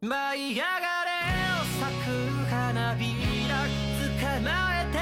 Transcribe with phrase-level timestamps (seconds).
[0.00, 1.10] 舞い上がれ
[1.80, 2.06] 咲く
[2.48, 3.02] 花び
[3.48, 4.48] ら捕ま
[4.80, 4.96] えて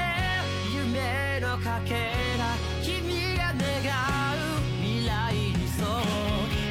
[0.75, 1.93] 夢のかけ
[2.39, 3.61] ら君が願
[4.33, 5.87] う未来にそう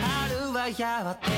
[0.03, 1.37] 春はやってくる。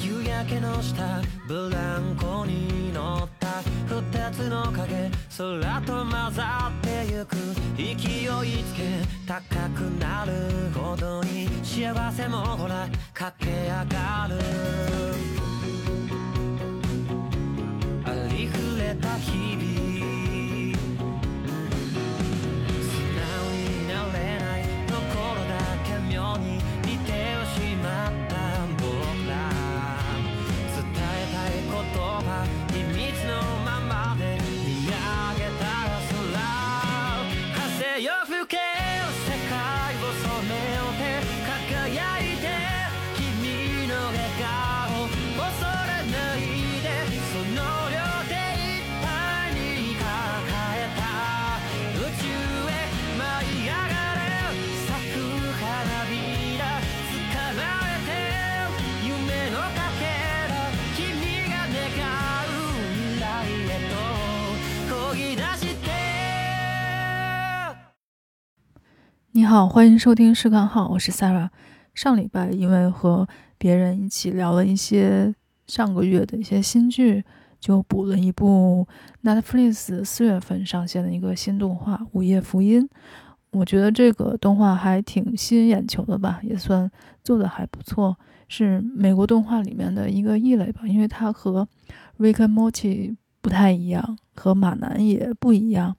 [0.00, 3.23] 夕焼けの下ブランコに乗
[3.62, 7.36] 二つの影空と混ざってゆく
[7.76, 8.82] 勢いつけ
[9.26, 10.32] 高くなる
[10.74, 14.38] ほどに幸せもほら駆け上がる
[18.04, 19.83] ありふれた日々
[69.44, 71.50] 你好，欢迎收听试看号，我是 Sarah。
[71.92, 73.28] 上礼拜因为和
[73.58, 75.34] 别人一起聊了一些
[75.66, 77.22] 上个月的一些新剧，
[77.60, 78.88] 就补了一部
[79.22, 82.82] Netflix 四月份上线的一个新动画《午夜福音》。
[83.50, 86.90] 我觉得这个动画还挺吸引眼球的吧，也算
[87.22, 88.16] 做的还不错，
[88.48, 91.68] 是美国动画里面的一个异类吧，因为它和
[92.18, 95.94] Rick and Morty 不太一样，和马南也不一样。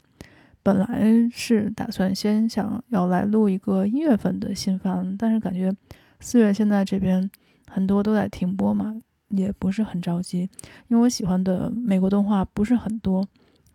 [0.66, 5.72] 本来是打算先想要来录一个一月份的新番，但是感觉
[6.20, 7.30] 四月现在这边
[7.70, 9.00] 很多都在停播嘛，
[9.30, 10.50] 也不是很着急，
[10.88, 13.24] 因为我喜欢的美国动画不是很多，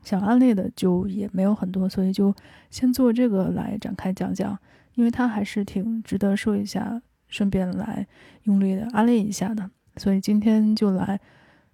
[0.03, 2.35] 想安利的就也没有很多，所以就
[2.71, 4.59] 先做这个来展开讲讲，
[4.97, 8.05] 因为它还是挺值得说一下，顺便来
[8.43, 11.21] 用力的安利一下的，所以今天就来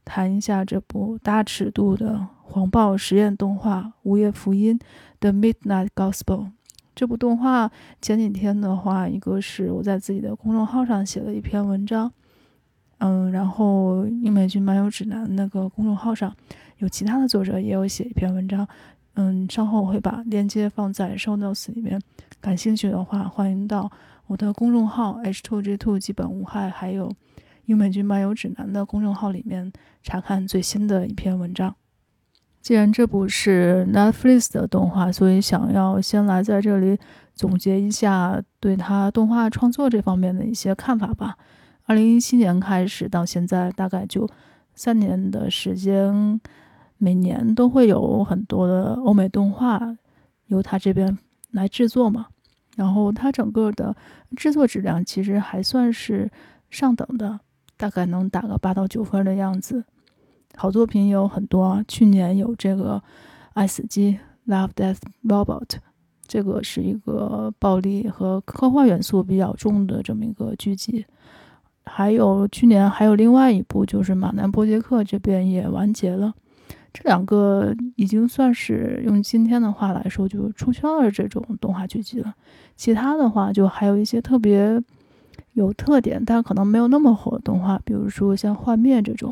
[0.05, 4.79] 谈一下这部大尺度的黄暴实验动画《午夜福音》。
[5.19, 6.51] The Midnight Gospel
[6.95, 7.71] 这部动画
[8.01, 12.13] 前几天的话，一个是我在自己的公众号上写了一篇文章，
[12.99, 16.35] 嗯，然后英美剧漫游指南那个公众号上
[16.79, 18.69] 有其他的作者也有写一篇文章，
[19.15, 22.01] 嗯，稍后我会把链接放在 show notes 里面，
[22.41, 23.91] 感兴趣的话欢迎到
[24.27, 27.11] 我的公众号 H2G2 基本无害，还有
[27.65, 31.75] 英美剧漫游指南的公众号里面查看最新的一篇文章。
[32.67, 36.99] 既然这部是 Netflix 的动画，所以想要先来在这里
[37.33, 41.37] 总结一下对它动画创作这方面的一些看法吧。
[41.85, 44.29] 二零一七年开始到现在，大概就
[44.75, 46.41] 三年的时间，
[46.99, 49.97] 每年都会有很多的欧美动画
[50.47, 51.17] 由他这边
[51.53, 52.27] 来制作嘛。
[52.75, 53.95] 然后它整个的
[54.35, 56.29] 制作质量其实还算是
[56.69, 57.39] 上等的，
[57.77, 59.85] 大概能打个八到九分的样子。
[60.59, 62.95] 好作品有很多，去年有这个
[63.53, 64.19] 《爱死机》
[64.51, 65.77] （Love, Death, Robot），
[66.27, 71.05] 这个是一个暴力和科幻元素比较重的这么一个剧集。
[71.85, 76.33] 还有去年还有另外一部，就是马南波杰克这边也完结了。
[76.91, 82.35] 这两个已经算是用今天的话来说，就出圈的这种动画剧集了。
[82.77, 84.83] 其他的话，就还有一些特别
[85.53, 89.31] 有特点，但可能没有那么火的动画，比如说像《幻灭》这种。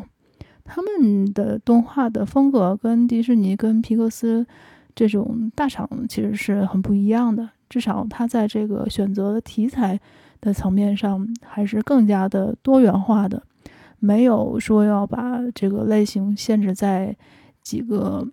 [0.64, 4.46] 他们的动画的风格跟迪士尼、跟皮克斯
[4.94, 7.50] 这种大厂其实是很不一样的。
[7.68, 10.00] 至少它在这个选择题材
[10.40, 13.42] 的层面上还是更加的多元化的，
[13.98, 17.14] 没有说要把这个类型限制在
[17.62, 18.26] 几个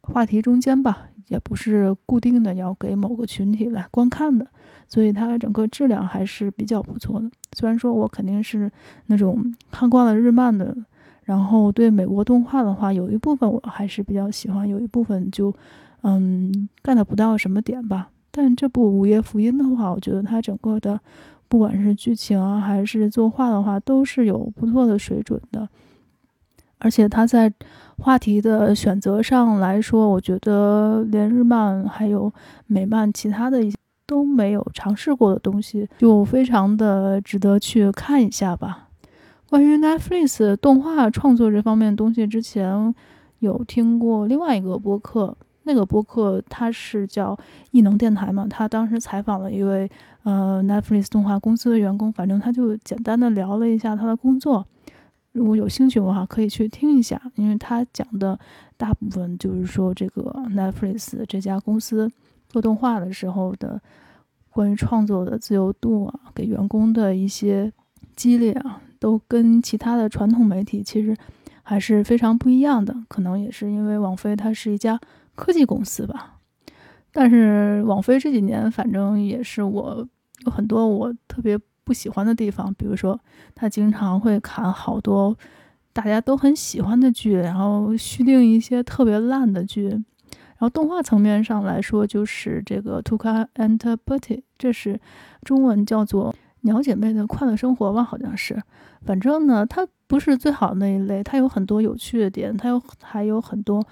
[0.00, 4.46] 话题中间吧，也不是固定的要给某个群体来观看的。
[4.88, 7.30] 所以它整个质量还是比较不错的。
[7.52, 8.70] 虽然说我肯定是
[9.06, 10.76] 那种看惯了日漫的。
[11.24, 15.54] 然后对美国动画的话，有一部分我还是比较喜欢，有一部分就，
[16.02, 18.10] 嗯，get 不到什么点吧。
[18.30, 20.98] 但这部《午夜福音》的话，我觉得它整个的，
[21.48, 25.68] 不管是剧情啊，还是作画的话，都是有不错的水准的。
[26.78, 27.52] 而且它在
[27.98, 32.32] 话题的选择上来说，我觉得连日漫还有
[32.66, 38.81] 美漫其他的一些都没有尝试过的东西，就非常的值得去看一下吧。
[39.52, 42.94] 关于 Netflix 动画创作这方面东西，之前
[43.40, 47.38] 有听过另外一个播客，那个播客它是叫
[47.70, 49.90] 异能电台嘛，他当时采访了一位
[50.22, 54.66] 呃 Netflix 动画公司的员工，反正他就简单的聊了一下他的工作。
[55.32, 58.40] 如果有兴趣的话，可以去听一下，因为他讲的
[58.78, 62.10] 大部分就是说这个 Netflix 这家公司
[62.48, 63.78] 做动画的时候的
[64.48, 67.70] 关于创作的自由度啊，给员工的一些
[68.16, 71.16] 激励啊，都跟其他的传统媒体其实
[71.62, 72.94] 还是非常不一样的。
[73.08, 75.00] 可能也是因为网飞它是一家
[75.34, 76.38] 科技公司吧。
[77.10, 80.08] 但是网飞这几年，反正也是我
[80.46, 81.58] 有很多我特别。
[81.84, 83.18] 不喜欢的地方，比如说
[83.56, 85.36] 他经常会砍好多
[85.92, 89.88] 大家都很喜欢的剧，然后续订一些特别烂的剧。
[89.88, 95.00] 然后动画层面上来说，就是这个《Tuka and Bertie》，这是
[95.42, 98.02] 中文叫做《鸟姐妹的快乐生活》吧？
[98.02, 98.60] 好像是。
[99.04, 103.84] 反正呢，它不是最好那一类，它有很多有趣的点，它有还有很多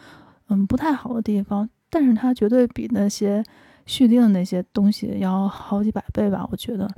[0.48, 3.44] 嗯不太好的地方，但是它绝对比那些
[3.86, 6.48] 续订的那些东西要好几百倍吧？
[6.50, 6.88] 我觉得。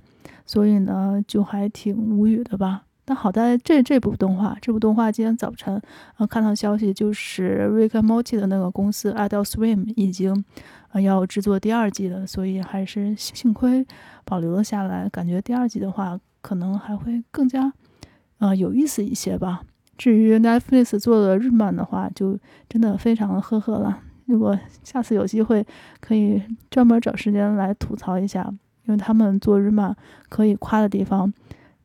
[0.45, 2.83] 所以呢，就还挺无语的吧。
[3.05, 5.81] 但好在这这部动画，这部动画今天早晨，
[6.19, 10.45] 呃，看到消息就是 Rick and Morty 的那个公司 Adult Swim 已经，
[10.93, 12.27] 呃，要制作第二季了。
[12.27, 13.87] 所以还是幸亏
[14.25, 15.09] 保留了下来。
[15.09, 17.73] 感觉第二季的话，可能还会更加，
[18.39, 19.63] 呃，有意思一些吧。
[19.99, 23.99] 至于 Netflix 做的日漫的话，就真的非常的呵呵了。
[24.27, 25.67] 如果下次有机会，
[26.01, 28.53] 可以专门找时间来吐槽一下。
[28.85, 29.97] 因为他们做日漫
[30.29, 31.33] 可以夸的地方，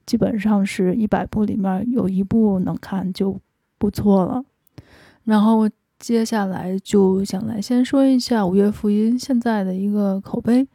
[0.08, 3.40] 基本上是一百部里面有一部能看就
[3.78, 4.44] 不错了。
[5.24, 5.70] 然后
[6.00, 10.68] 接下来就想来先说一下《五月福音》现在的一个口碑。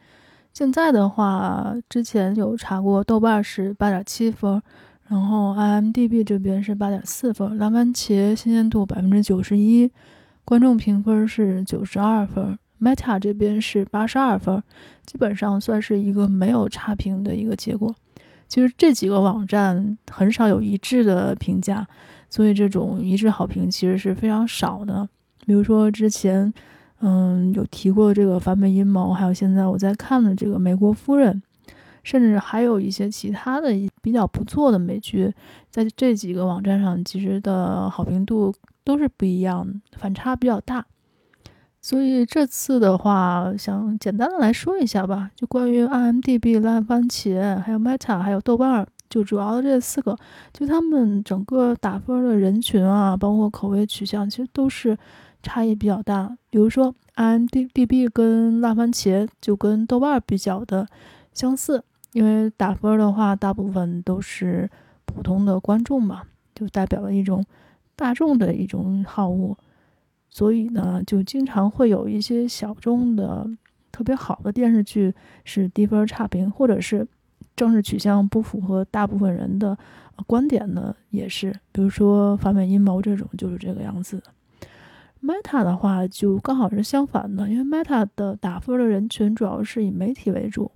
[0.53, 4.61] 现在的话，之前有查过，豆瓣是八点七分，
[5.07, 9.89] 然后 IMDB 这边是八点四分，蓝番茄新鲜度百分之九十一，
[10.43, 12.59] 观众评分是九十二分。
[12.81, 14.61] Meta 这边是八十二分，
[15.05, 17.95] 基本上算是一个没有差评的一个结果。
[18.49, 21.87] 其实这几个网站很少有一致的评价，
[22.33, 25.07] 所以这种一致好评其实是非常少的。
[25.45, 26.51] 比如说之前，
[27.01, 31.43] 嗯，有提过这个反美阴谋，还有现在我在看的这个美国夫人，
[32.01, 33.69] 甚至还有一些其他的
[34.01, 35.31] 比较不错的美剧，
[35.69, 38.51] 在这几个网站上其实的好评度
[38.83, 40.83] 都是不一样，反差比较大。
[41.81, 50.17] 所以这次的话，想简单的来说一下吧，就关于 IMDB、烂番茄、还有 Meta、还有豆瓣，就主要的这四个，
[50.51, 54.97] 就他们整个打分的人群啊，包括口味取向，其实都是
[55.43, 56.35] 差异比较大。
[56.49, 60.87] 比如说 IMDB 跟烂番茄就跟豆瓣比较的
[61.31, 61.83] 相似，
[62.13, 64.67] 因为打分的话，大部分都是
[65.05, 66.23] 普通的观众嘛，
[66.55, 67.45] 就代表了一种
[67.95, 69.55] 大众的一种好恶。
[70.27, 73.47] 所以呢，就经常会有一些小众的
[73.91, 75.13] 特别好的电视剧
[75.45, 77.07] 是低分差评，或者是
[77.55, 79.77] 政治取向不符合大部分人的
[80.27, 84.21] 观点呢，也是，比如说反美阴谋这种就是这个样子。
[85.21, 90.71] Meta 的话就刚好是相反的，因为 Meta 的打分的人群主要是以媒体为主，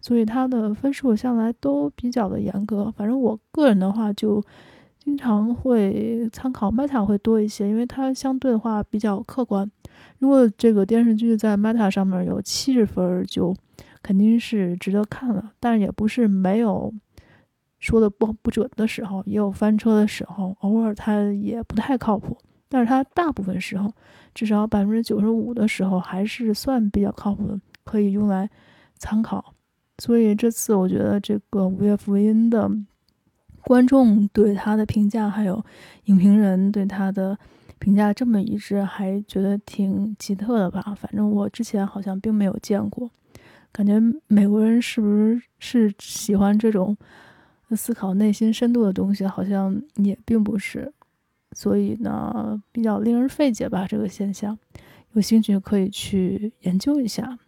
[0.00, 2.92] 所以它的分数向来都比较的严格。
[2.96, 4.42] 反正我个人的话就。
[5.04, 9.68] 经常会参考 Meta 会多一些，因为它相对的话比较客观。
[10.20, 13.52] 如果这个电视剧在 Meta 上面有七十分，就
[14.02, 15.52] 肯定是值得看了。
[15.60, 16.92] 但也不是没有
[17.78, 22.36] 说的不不准的时候，也有翻车的时候，偶尔它也不太靠谱。
[22.68, 23.92] 但是它大部分时候，
[24.34, 28.48] 至少百分之九十五的时候还是算比较靠谱的，可以用来
[28.98, 29.54] 参考。
[29.98, 32.70] 所以这次我觉得这个《五月福音》的。
[33.64, 35.64] 观众对他的评价，还有
[36.06, 37.38] 影评人对他的
[37.78, 40.82] 评价这么一致，还觉得挺奇特的吧？
[40.98, 43.08] 反正我之前好像并没有见过，
[43.72, 43.98] 感觉
[44.28, 46.96] 美国人是不是是喜欢这种
[47.70, 49.26] 思考内心深度的东西？
[49.26, 50.92] 好像也并不是，
[51.52, 54.58] 所以呢，比较令人费解吧这个现象。
[55.12, 57.38] 有兴趣可以去研究一下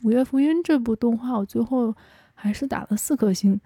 [0.06, 1.94] 《五月福音》这部动画，我最后
[2.34, 3.60] 还是打了四颗星。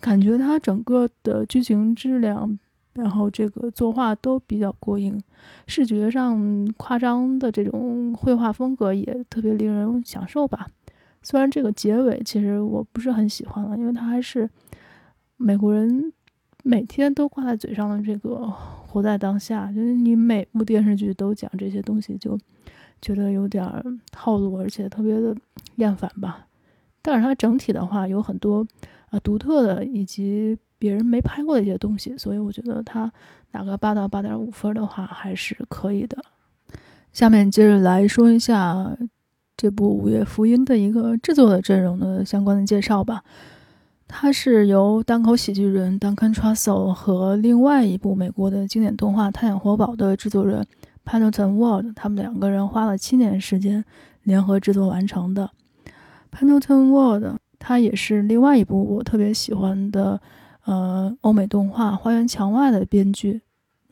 [0.00, 2.58] 感觉它整个的剧情质量，
[2.94, 5.22] 然后这个作画都比较过硬，
[5.66, 10.66] 视觉上夸张的这种绘画风格也特别令人享受吧。
[11.22, 14.48] 虽然这个结尾其实我不是很喜欢了，因为它还是
[15.36, 16.12] 美国人
[16.62, 22.38] 每天都挂在嘴上的这个活在当下，就是你每部电视剧都讲这些东西，就
[23.00, 23.64] 觉得有点
[24.10, 25.34] 套路，而且特别的
[25.76, 26.46] 厌烦吧。
[27.00, 28.66] 但是它整体的话有很多。
[29.12, 33.12] 啊，独特的以及别人没拍过的一些东西，所以我觉得它
[33.50, 36.16] 打个八到八点五分的话还是可以的。
[37.12, 38.96] 下面接着来说一下
[39.62, 43.22] 这部《午夜福音》的一个制作的阵容的相关的介绍吧。
[44.08, 50.66] 它是由单口喜剧人 Duncan t r u s s e l 和另外一部美国的经典动画《太阳活宝》的制作人
[51.04, 53.84] Pendleton Ward，他们两个人花了七年时间
[54.24, 55.50] 联合制作完成的。
[56.36, 60.20] Pendleton Ward，他也是另外一部我特别喜欢的
[60.64, 63.42] 呃欧美动画《花园墙外》的编剧。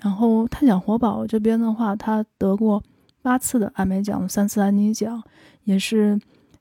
[0.01, 2.83] 然后《太阳活宝》这边的话，他得过。
[3.23, 5.23] 八次的艾美奖，三次安妮奖，
[5.65, 6.19] 也是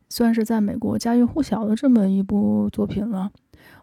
[0.10, 3.32] 算是在美国家喻户晓的这么一部作品了。《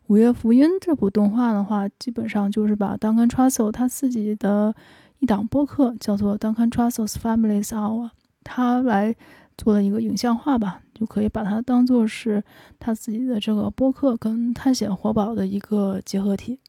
[0.07, 4.75] 午夜福音》这部动画的话，基本上就是把 Duncan Trussell 他自己的
[5.19, 8.11] 一档播客叫做 Duncan Trussell's Family's Hour，
[8.45, 9.17] 他来
[9.59, 12.45] 做了一个影像化吧，就可以把它当做是
[12.79, 16.61] 他自己的这个播客跟探险活宝的一个结合体。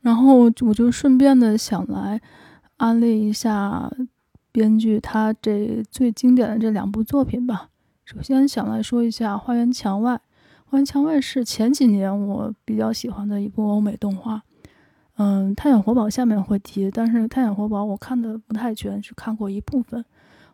[0.00, 2.20] 然后我就顺便的想来
[2.78, 3.90] 安利一下。
[4.52, 7.70] 编剧他这最经典的这两部作品吧，
[8.04, 10.12] 首先想来说一下《花园墙外》。
[10.66, 14.42] 《花园墙外》是前几年我比较喜欢的一部欧美动画。
[15.16, 20.02] 嗯，《太阳活宝》下面会提，但是《太阳活宝》我看的不太全，只看过一部分。《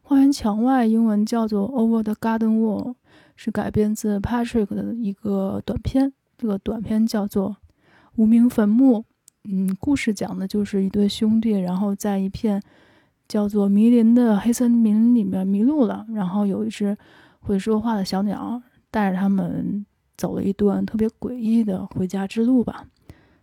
[0.02, 2.90] 花园墙外》英文叫做《Over the Garden Wall》，
[3.34, 6.12] 是改编自 Patrick 的一个短片。
[6.36, 7.50] 这个短片叫做
[8.14, 8.98] 《无名坟墓》。
[9.44, 12.62] 嗯，故事讲的就是一对兄弟，然后在一片。
[13.28, 16.96] 叫做迷林的黑森林里面迷路了，然后有一只
[17.40, 19.84] 会说话的小鸟带着他们
[20.16, 22.86] 走了一段特别诡异的回家之路吧。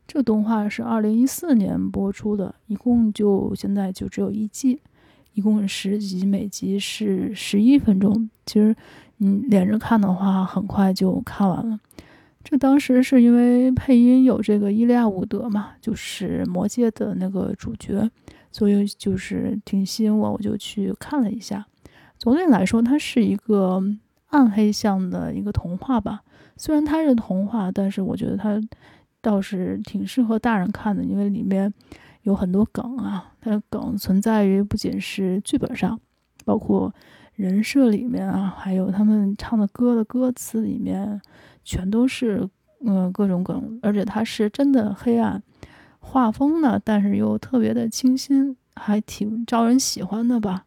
[0.07, 4.81] 这个动画是二零一四年播出的，一共就现在就只有一季，
[5.33, 8.29] 一共十集，每集是十一分钟。
[8.45, 8.75] 其实
[9.17, 11.79] 你连着看的话，很快就看完了。
[12.43, 18.09] 这当时是因为配音有这个伊利亚伍德嘛，就是《魔戒》的那个主角。
[18.55, 21.65] 所以就是挺吸引我，我就去看了一下。
[22.17, 23.83] 总体来说，它是一个
[24.27, 26.21] 暗黑向的一个童话吧。
[26.55, 28.57] 虽然它是童话，但是我觉得它
[29.19, 31.73] 倒是挺适合大人看的，因为里面
[32.21, 33.33] 有很多梗啊。
[33.41, 35.99] 它的梗存在于不仅是剧本上，
[36.45, 36.95] 包括
[37.33, 41.19] 人设里面啊，还有他们唱的歌的歌词里面，
[41.65, 42.47] 全都是
[42.85, 45.43] 嗯各种梗，而且它是真的黑暗。
[46.07, 50.65] 画风呢，但是又特别的清新，还挺招人喜欢的吧。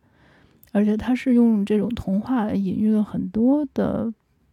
[0.73, 4.13] 而且它是用这种童话隐喻了很多的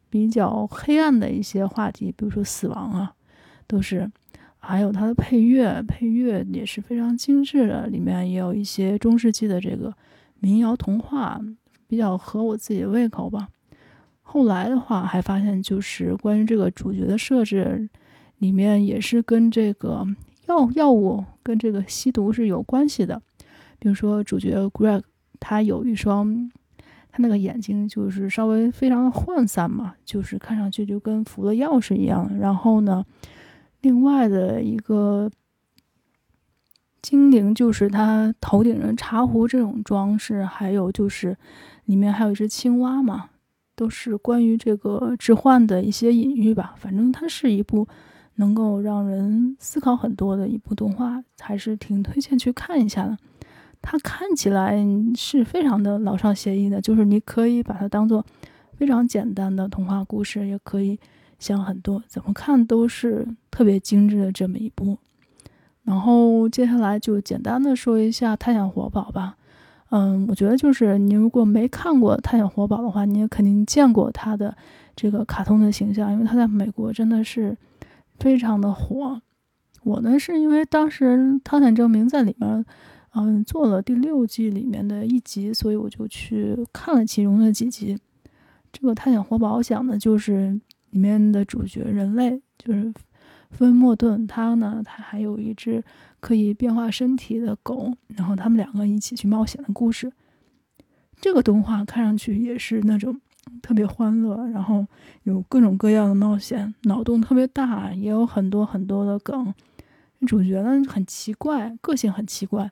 [0.09, 3.13] 比较黑暗的一些话题，比如说死亡啊，
[3.67, 4.09] 都是。
[4.57, 9.93] 还有它的配乐，配乐也是非常精致的，里面也有一些中世纪的这个
[10.39, 11.41] 民谣童话，
[11.87, 13.49] 比较合我自己的胃口吧。
[14.21, 17.89] 后来的话，还发现就是关于这个主角的设置，
[18.37, 20.07] 里面也是跟这个。
[20.47, 23.21] 药药物跟这个吸毒是有关系的，
[23.79, 25.01] 比如说主角 Greg，
[25.39, 26.49] 他有一双，
[27.11, 32.37] 他那个眼睛就是稍微非常的涣散嘛，就是看上去就跟服了药是一样。
[32.39, 33.05] 然后呢，
[33.81, 35.31] 另外的一个
[37.01, 41.37] 精灵就是他头顶上茶壶这种装饰，还有就是
[41.85, 43.29] 里面还有一只青蛙嘛，
[43.75, 46.75] 都是关于这个置换的一些隐喻吧。
[46.77, 47.87] 反正它是一部。
[48.35, 53.17] 能够让人思考很多的一部动画，还是挺推荐去看一下的。
[53.81, 54.77] 它看起来
[55.15, 58.25] 是非常的老少咸宜的，就是你可以把它当做
[58.73, 60.99] 非常简单的童话故事，也可以
[61.37, 64.97] 想很多，怎么看都是特别精致的这么一部。
[65.83, 69.37] 然后接下来就简单的说一下《太阳活宝》吧。
[69.91, 74.57] 嗯，我觉得就是你如果没看过《太阳活宝》的话，你也肯定见过它的
[74.95, 77.55] 这个卡通的形象，因为它在美国真的是。
[78.19, 79.21] 非常的火，
[79.83, 82.65] 我呢是因为当时汤显证明在里面，
[83.13, 87.97] 嗯，做了第六季里面的一集，所以我就去看了其中的几集。
[88.71, 90.59] 这个《探险活宝》讲的就是
[90.91, 92.93] 里面的主角人类，就是
[93.51, 95.83] 芬莫顿，他呢，他还有一只
[96.19, 100.11] 可以变化身体的狗，然后他们两个一起去冒险的故事。
[101.21, 103.21] 这个动画看上去也是那种。
[103.61, 104.85] 特别欢乐，然后
[105.23, 109.53] 有各种各样的冒险，脑洞特别大，也有很多很多的梗。
[110.27, 112.71] 主角呢很奇怪，个性很奇怪。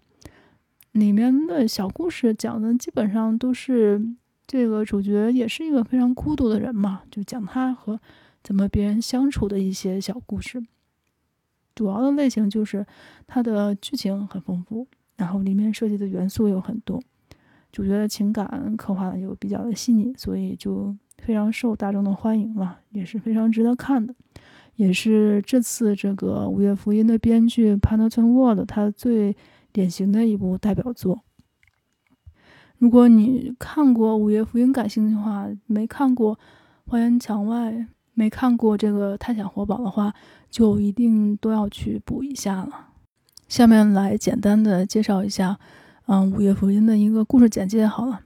[0.91, 4.01] 里面的小故事讲的基本上都是
[4.45, 7.99] 这个主角也是一个非常孤独的人嘛，就讲他和
[8.43, 10.63] 怎么别人相处的一些小故事。
[11.75, 12.85] 主要的类型就是
[13.25, 17.01] 它的剧情很丰富，然后里面涉及的元素有很多。
[17.73, 24.13] 主角的情感刻画的又比较的细腻，所以就非常受大众的欢迎嘛，也是非常值得看的，
[24.75, 29.35] 也是这次这个《午夜福音》的编剧 Pendleton Ward 他最
[29.71, 31.23] 典型的一部代表作。
[32.77, 36.35] 如果你看过《午夜福音》感兴趣的话，没看过
[36.85, 37.71] 《花园墙外》，
[38.13, 40.13] 没看过这个《探险活宝》的话，
[40.51, 42.89] 就一定都要去补一下了。
[43.47, 45.57] 下面来简单的介绍一下，
[46.07, 47.87] 嗯，《午夜福音》的一个故事简介。
[47.87, 48.19] 好了，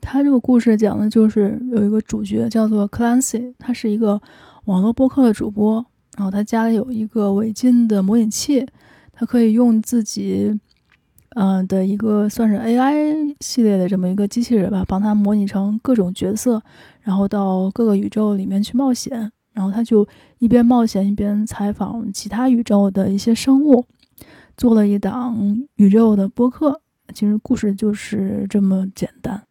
[0.00, 4.20] 它这个故事讲的就是有一个主角叫做 Clancy，他是一个
[4.66, 5.84] 网络播客的主播，
[6.16, 8.66] 然后他家里有一个违禁的模拟器，
[9.12, 10.60] 他可以用自己。
[11.34, 16.62] 嗯的一个算是 AI 系列的这么一个机器人吧，帮他模拟成各种角色，
[17.00, 20.06] 然后到各个宇宙里面去冒险，然后他就
[20.40, 23.86] 一边冒险一边采访其他宇宙的一些生物，
[24.58, 26.82] 做了一档宇宙的播客。
[27.12, 29.42] 其实故事就是这么简单。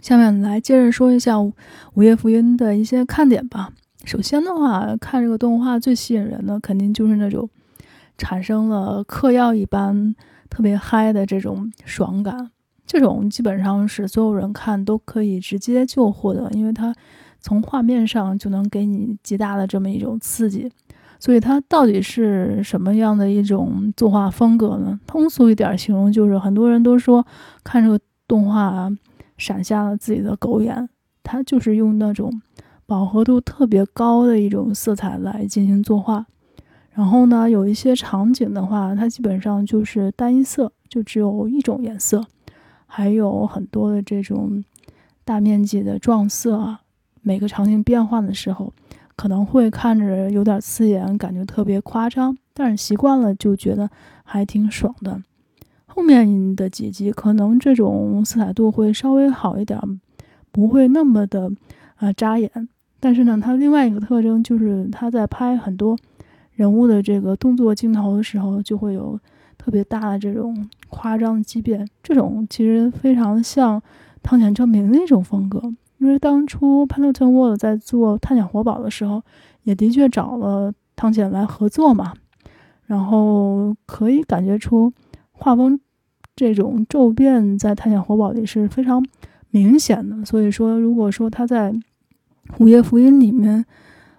[0.00, 1.34] 下面来接着说一下
[1.94, 3.70] 《午夜福音》的一些看点吧。
[4.04, 7.48] 首先的话，看这个动画最吸引人的肯定就是那种
[8.16, 10.16] 产生了嗑药一般。
[10.50, 12.50] 特别嗨的这种爽感，
[12.84, 16.92] 这种基本上是所有人看都可以直接就获得，因为它
[17.38, 20.68] 从画面上就能给你极大的这么一种刺激。
[21.20, 24.98] 所以它到底是什么样的一种作画风格呢？
[25.06, 27.24] 通俗一点形容，就是很多人都说
[27.62, 28.90] 看这个动画
[29.38, 30.88] 闪瞎了自己的狗眼。
[31.22, 32.40] 它就是用那种
[32.86, 36.26] 饱和度特别高的一种色彩来进行作画。
[36.92, 42.24] 然后呢，有一些场景的话，它基本上就是单一色，就只有一种颜色，
[42.86, 44.64] 还有很多的这种
[45.24, 46.80] 大面积的撞色啊。
[47.22, 48.72] 每个场景变换的时候，
[49.20, 53.90] 可能会看着有点刺眼，感觉特别夸张，但是习惯了就觉得
[54.24, 55.20] 还挺爽的。
[55.84, 59.78] 后面的几集可能这种色彩度会稍微好一点，
[60.50, 61.52] 不会那么的
[61.96, 62.50] 啊扎眼。
[62.98, 65.98] 但是呢，它另外一个特征就是它在拍很多。
[66.54, 69.20] 人物的这个动作镜头的时候，就会有
[69.58, 73.82] 特别大的这种夸张的畸变，这种其实非常像
[74.22, 75.74] 汤浅证明的一种风格。
[76.00, 79.22] 因为当初潘特顿沃在做《探险活宝》的时候，
[79.64, 82.14] 也的确找了汤浅来合作嘛，
[82.86, 84.90] 然后可以感觉出
[85.30, 85.78] 画风
[86.34, 89.04] 这种骤变在《探险活宝》里是非常
[89.50, 90.24] 明显的。
[90.24, 91.70] 所以说，如果说他在
[92.58, 93.66] 《午夜福音》里面，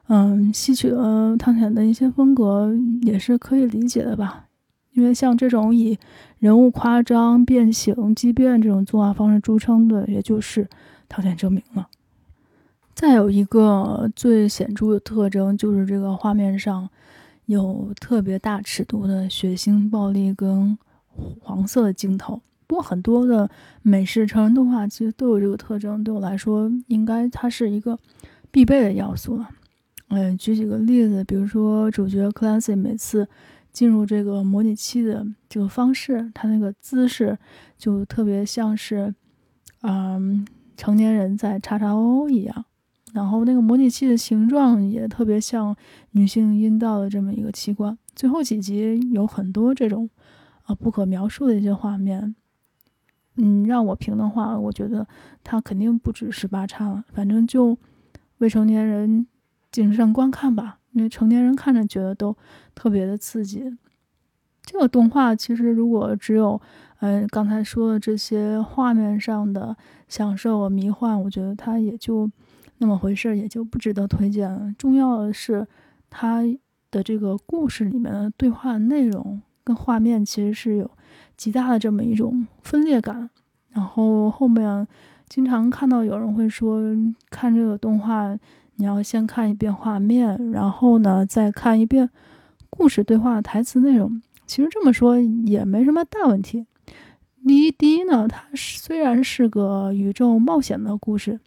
[0.08, 4.46] 嗯，吸取了汤浅的一些风格也是可以理解的吧，
[4.94, 5.98] 因为像这种以
[6.38, 10.68] 人物夸张、变形、畸变这种作画方式著称的，也就是
[11.12, 11.90] 汤浅证明了。
[12.96, 16.90] 再有一个最显著的特征就是这个画面上
[17.48, 20.78] 有特别大尺度的血腥、暴力跟
[21.42, 22.42] 黄色的镜头。
[22.68, 23.50] 不过很多的
[23.82, 28.00] 美式成人动画其实都有这个特征，对我来说，应该它是一个
[28.50, 29.50] 必备的要素了。
[30.08, 33.28] 嗯，举几个例子，比如说主角克兰西每次
[33.74, 37.38] 进入这个模拟器的这个方式，他那个姿势
[37.78, 39.14] 就特别像是，
[39.82, 40.46] 嗯，
[40.76, 42.66] 成年人在叉叉 O 一样。
[43.14, 45.76] 然后那个模拟器的形状也特别像
[46.12, 47.98] 女性阴道的这么一个器官。
[48.16, 50.10] 最后几集有很多这种
[50.64, 52.36] 啊不可描述的一些画面。
[53.36, 55.08] 嗯，让我评的话，我觉得
[55.44, 57.78] 它肯定不止十八叉了，反正就
[58.38, 59.28] 未成年人。
[59.72, 62.36] 谨慎观看吧，因为成年人看着觉得都
[62.76, 63.78] 特别的刺激。
[64.64, 66.62] 这个动画其实如果只有，
[67.02, 69.76] 嗯，刚才说的这些画面上的
[70.08, 72.30] 享受啊迷幻，我觉得它也就
[72.78, 74.74] 那么回事，也就不值得推荐了。
[74.78, 75.68] 重要的是
[76.10, 76.42] 它
[76.90, 80.90] 的这个故事里面的对话内容跟画面其实是有
[81.36, 83.30] 极大的这么一种分裂感。
[83.70, 84.88] 然后后面
[85.28, 86.82] 经常看到有人会说，
[87.30, 88.38] 看这个动画。
[88.78, 92.10] 你要先看一遍画面，然后呢，再看一遍
[92.68, 94.20] 故事对话的台词内容。
[94.48, 96.66] 其实这么说也没什么大问题。
[97.48, 101.40] 第一，第一呢，它虽然是个宇宙冒险的故事，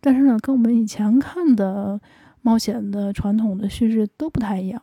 [0.00, 2.00] 但是呢，跟我们以前看的
[2.42, 4.82] 冒险的传统的叙事都不太一样。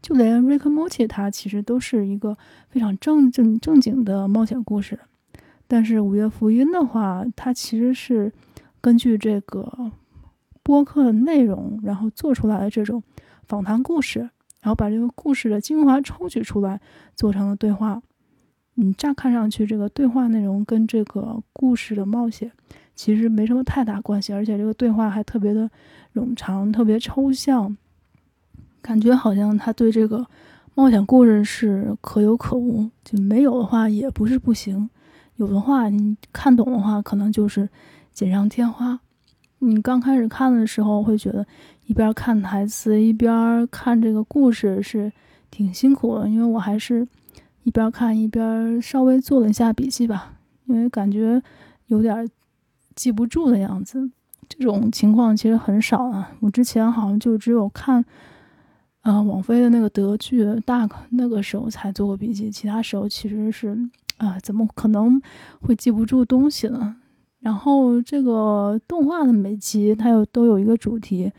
[0.00, 2.36] 就连《Rick and Morty》它其实都是一个
[2.68, 4.98] 非常正正正经的冒险故事，
[5.66, 8.32] 但是《午夜福音》的话，它其实是
[8.80, 9.92] 根据这个。
[10.60, 13.02] 播客内容，然后做出来的这种
[13.46, 14.20] 访谈故事，
[14.60, 16.78] 然后把这个故事的精华抽取出来，
[17.16, 18.02] 做成了对话。
[18.80, 22.52] 你，乍看上去，这个对话内容跟这个故事的冒险
[22.94, 25.68] 其实没什么太大关系，而且这个对话还特别的
[26.14, 27.76] 冗长，特别抽象，
[28.80, 30.24] 感觉好像他对这个
[30.76, 34.88] 冒险故事是可有可无，就没有的话也不是不行，
[35.34, 37.68] 有的话你看懂的话，可能就是
[38.12, 39.00] 锦上添花。
[39.58, 41.44] 你刚开始看的时候会觉得
[41.86, 45.12] 一边看台词一边看这个故事是
[45.50, 47.04] 挺辛苦的，因为我还是
[47.68, 50.32] 一边看一边稍微做了一下笔记吧，
[50.64, 51.42] 因为感觉
[51.88, 52.26] 有点
[52.96, 54.10] 记不住的样子。
[54.48, 56.32] 这种情况其实很少啊。
[56.40, 58.02] 我之前好像就只有看，
[59.02, 63.76] 呃，网飞的那个德剧《大》那个时候才做过笔记，其他时候其实是
[64.16, 65.20] 啊，怎么可能
[65.60, 66.96] 会记不住东西呢？
[67.40, 71.30] 然后这个动画的每集它有都有一个主题，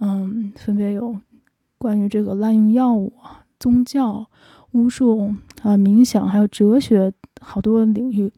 [0.00, 1.16] 嗯，分别有
[1.78, 3.12] 关于这个滥用药物、
[3.60, 4.26] 宗教、
[4.72, 8.32] 巫术啊、冥想，还有哲学，好多领域，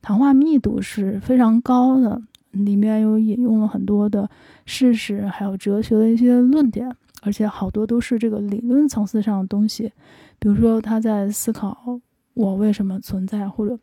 [0.00, 2.22] 谈话密度是非常高的。
[2.52, 4.28] 里面有引用了很多的
[4.66, 9.90] 事实，还有哲学的一些论点，而且好多都是这个理论层次上的东西。
[10.38, 11.98] 比如说他在思考
[12.34, 13.78] 我为什么存在，或者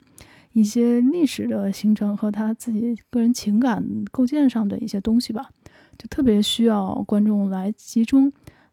[0.54, 5.50] 一些历史的形成和他自己个人情感构建上的一些东西吧，
[5.98, 8.32] 就特别需要观众来集中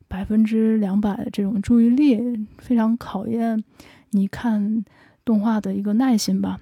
[0.08, 3.64] 百分之两百的这种注意力，非常考验
[4.10, 4.84] 你看
[5.24, 6.58] 动画的一个耐心吧。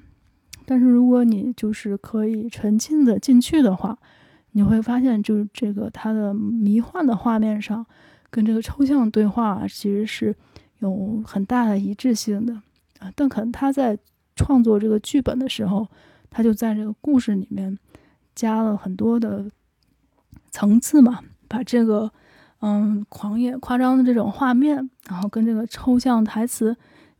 [0.66, 3.98] 但是如果你就是可以沉浸的进去的话，
[4.52, 7.84] 你会发现，就是这个它的迷幻的画面上，
[8.30, 10.34] 跟这个抽象对话其实是
[10.78, 12.54] 有很大的一致性的
[12.98, 13.12] 啊。
[13.14, 13.98] 邓肯他在
[14.36, 15.86] 创作这个剧本的时候，
[16.30, 17.78] 他就在这个故事里面
[18.34, 19.44] 加了很多的
[20.50, 22.10] 层次嘛，把这个
[22.60, 26.74] 嗯狂野夸张的这种画面，然后跟这个抽象台词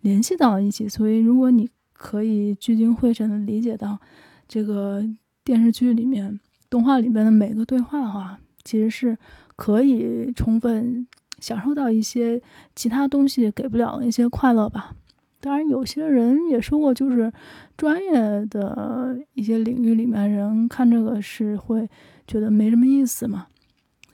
[0.05, 0.87] 联系到一起。
[0.87, 3.99] 所以如果你可以聚精会神的理解到，
[4.47, 5.03] 这个
[5.43, 6.39] 电视剧里面、
[6.69, 9.17] 动画里面的每个对话的话，其实是
[9.57, 11.07] 可以充分
[11.41, 12.43] 享受到一些
[12.77, 14.95] 其他东西给不了的一些快乐吧。
[15.41, 17.33] 当然，有些人也说过，就是
[17.77, 18.13] 专业
[18.47, 21.89] 的一些领域里面人看这个是会
[22.27, 23.47] 觉得没什么意思嘛。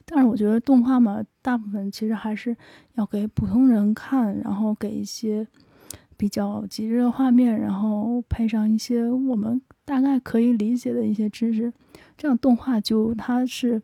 [0.06, 2.56] 但是我觉得动画嘛，大部分其实还是
[2.94, 5.48] 要给普通人看，然后给一些。
[6.20, 11.72] 比较极致的画面，然后配上一些我们大概可以理解的一些知识，
[12.14, 13.80] 这样动画就它是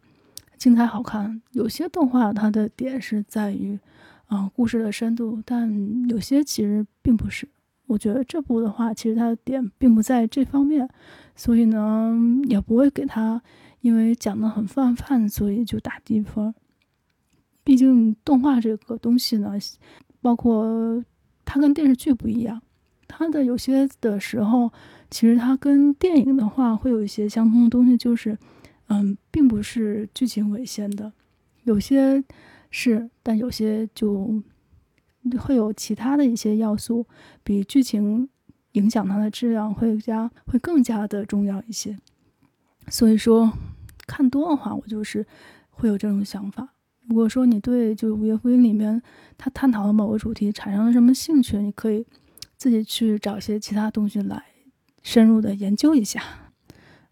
[0.58, 1.40] 精彩好看。
[1.52, 3.78] 有些动画它的点是在于，
[4.26, 7.48] 啊故事的深度，但有些其实并不是。
[7.86, 10.86] 我觉得这部的话，其实它的点并不在这方面，
[11.34, 12.14] 所以呢
[12.50, 13.40] 也不会给它，
[13.80, 16.54] 因为讲的很泛泛，所以就打低分。
[17.64, 19.54] 毕竟动画这个东西呢，
[20.20, 21.02] 包括。
[21.46, 22.60] 它跟电视剧不一样，
[23.08, 24.70] 它的有些的时候，
[25.10, 28.36] 其实它跟电影的话会有一些相通的东西，就是，
[28.88, 31.12] 嗯，并不是剧情为先的，
[31.62, 32.22] 有些
[32.70, 34.42] 是，但有些就
[35.38, 37.06] 会有其他的一些要素，
[37.42, 38.28] 比剧情
[38.72, 41.96] 影响它的质量会加会更加的重要一些。
[42.88, 43.52] 所以说，
[44.06, 45.26] 看多的话，我就是
[45.70, 46.74] 会有这种想法。
[47.08, 49.00] 如果说你对就是《午夜福音》里面
[49.38, 52.04] 他探讨的某个主题产生了什么兴趣，你可以
[52.56, 54.42] 自己去找一些其他东西来
[55.02, 56.22] 深入的研究一下。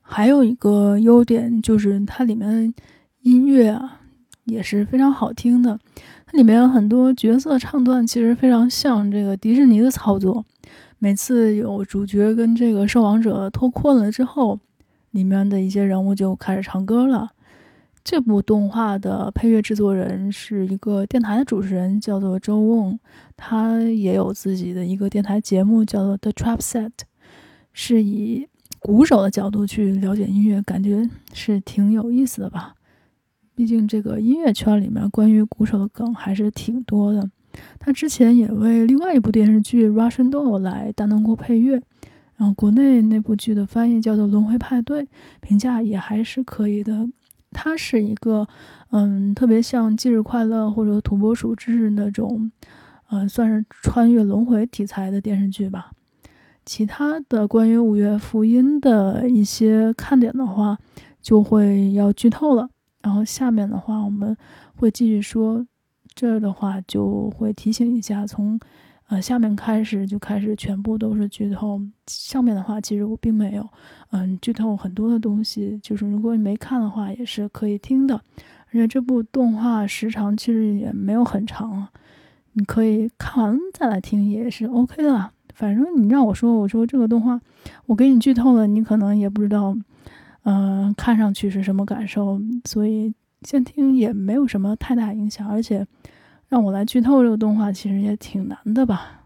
[0.00, 2.74] 还有一个优点就是它里面
[3.22, 4.00] 音乐啊
[4.44, 5.78] 也是非常好听的，
[6.26, 10.44] 它里面有很多角色唱段，其实非常像这个迪士尼的操作。
[10.98, 14.58] 每次有主角跟这个受访者脱困了之后，
[15.10, 17.30] 里面的一些人物就开始唱歌了。
[18.04, 22.98] 这部动画的配乐制作人是一个电台的主持人，叫做周瓮，
[23.34, 26.90] 他也有自己的一个电台节目，叫做 The Trap Set，
[27.72, 28.46] 是以
[28.78, 32.74] 鼓手的角度去了解音乐，感觉是挺有意思的吧。
[33.54, 37.30] 毕竟这个音乐圈里面关于鼓手的梗还是挺多的。
[37.78, 41.80] 他之前也为另外一部电视剧《Russian Doll》来担当过配乐，
[42.36, 45.02] 然后国内那部剧的翻译叫做《轮回派对》，
[45.40, 47.08] 评价也还是可以的。
[47.54, 48.46] 它是一个，
[48.90, 52.50] 嗯，特别像《忌日快乐》或者《土拨鼠之日》那种，
[53.08, 55.92] 呃，算是穿越轮回题材的电视剧吧。
[56.66, 60.76] 其他的关于《五月福音》的一些看点的话，
[61.22, 62.68] 就会要剧透了。
[63.00, 64.36] 然后下面的话，我们
[64.76, 65.66] 会继续说。
[66.14, 68.60] 这儿的话就会提醒一下，从。
[69.14, 71.80] 呃，下面开始就开始全部都是剧透。
[72.08, 73.64] 上面的话其实我并没有，
[74.10, 75.78] 嗯，剧透很多的东西。
[75.80, 78.16] 就是如果你没看的话，也是可以听的。
[78.16, 81.86] 而且这部动画时长其实也没有很长，
[82.54, 85.30] 你可以看完再来听也是 OK 的。
[85.54, 87.40] 反正你让我说，我说这个动画
[87.86, 89.76] 我给你剧透了，你可能也不知道，
[90.42, 92.40] 嗯，看上去是什么感受。
[92.64, 95.86] 所以先听也没有什么太大影响，而且。
[96.48, 99.23] 让我来剧透这个动画，其实也挺难的吧。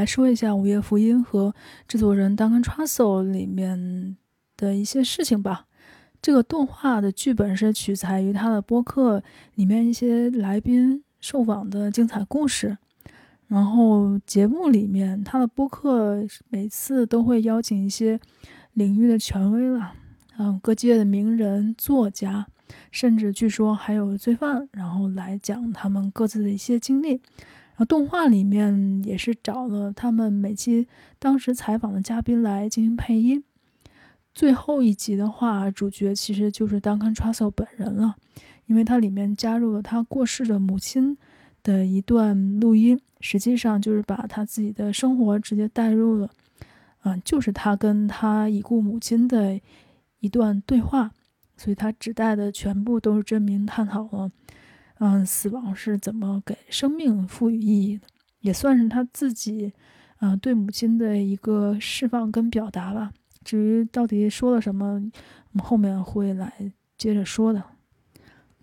[0.00, 1.54] 来说一下《午夜福音》和
[1.86, 4.16] 制作人 Duncan Trussell 里面
[4.56, 5.66] 的一些事情吧。
[6.22, 9.22] 这个动画的剧本是取材于他的播客
[9.56, 12.78] 里面一些来宾受访的精彩故事。
[13.48, 18.18] 然后节目里面，他的播客每次都会邀请一些
[18.72, 19.92] 领域的权威了，
[20.38, 22.46] 嗯，各界的名人、作家，
[22.90, 27.20] 甚至据说还有罪犯，然后来讲他们各自的一些经历。
[27.84, 30.86] 动画里面也是找了他们每期
[31.18, 33.42] 当时采访的嘉宾来进行配音。
[34.32, 38.16] 最后一集的话，主角其实就是 Duncan Trussell 本人了，
[38.66, 41.16] 因为它里面加入了他过世的母亲。
[41.62, 46.30] 的一段录音，实际上就是把他自己的生活直接带入了，
[47.02, 49.60] 嗯，就是他跟他已故母亲的
[50.20, 51.10] 一段对话，
[51.58, 54.30] 所以他指代的全部都是真名探讨了，
[55.00, 58.06] 嗯，死亡是怎么给生命赋予意义的，
[58.40, 59.72] 也算是他自己，
[60.20, 63.10] 嗯，对母亲的一个释放跟表达吧。
[63.44, 65.02] 至于到底说了什么，
[65.52, 67.62] 我们后面会来接着说的。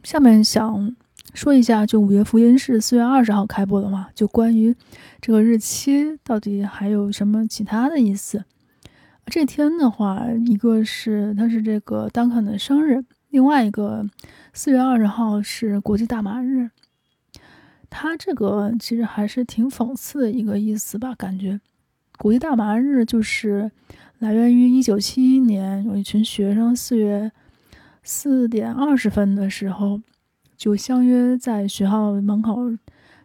[0.02, 0.95] 下面想。
[1.34, 4.08] 说一下，就《午夜福音》是四月二十号开播的嘛？
[4.15, 4.73] 就关于
[5.19, 8.45] 这个日期，到底还有什么其他的意思？
[9.26, 14.05] 这天的话，一个是他是这个 Duncan 的生日，另外一个
[14.53, 16.69] 四月二十号是国际大麻日。
[17.89, 21.15] 他这个其实还是挺讽刺的一个意思吧？
[21.15, 21.59] 感觉
[22.17, 23.71] 国际大麻日就是
[24.19, 27.31] 来源于一九七一年，有一群学生四月
[28.03, 30.01] 四点二十分的时候。
[30.57, 32.57] 就相约在学校门口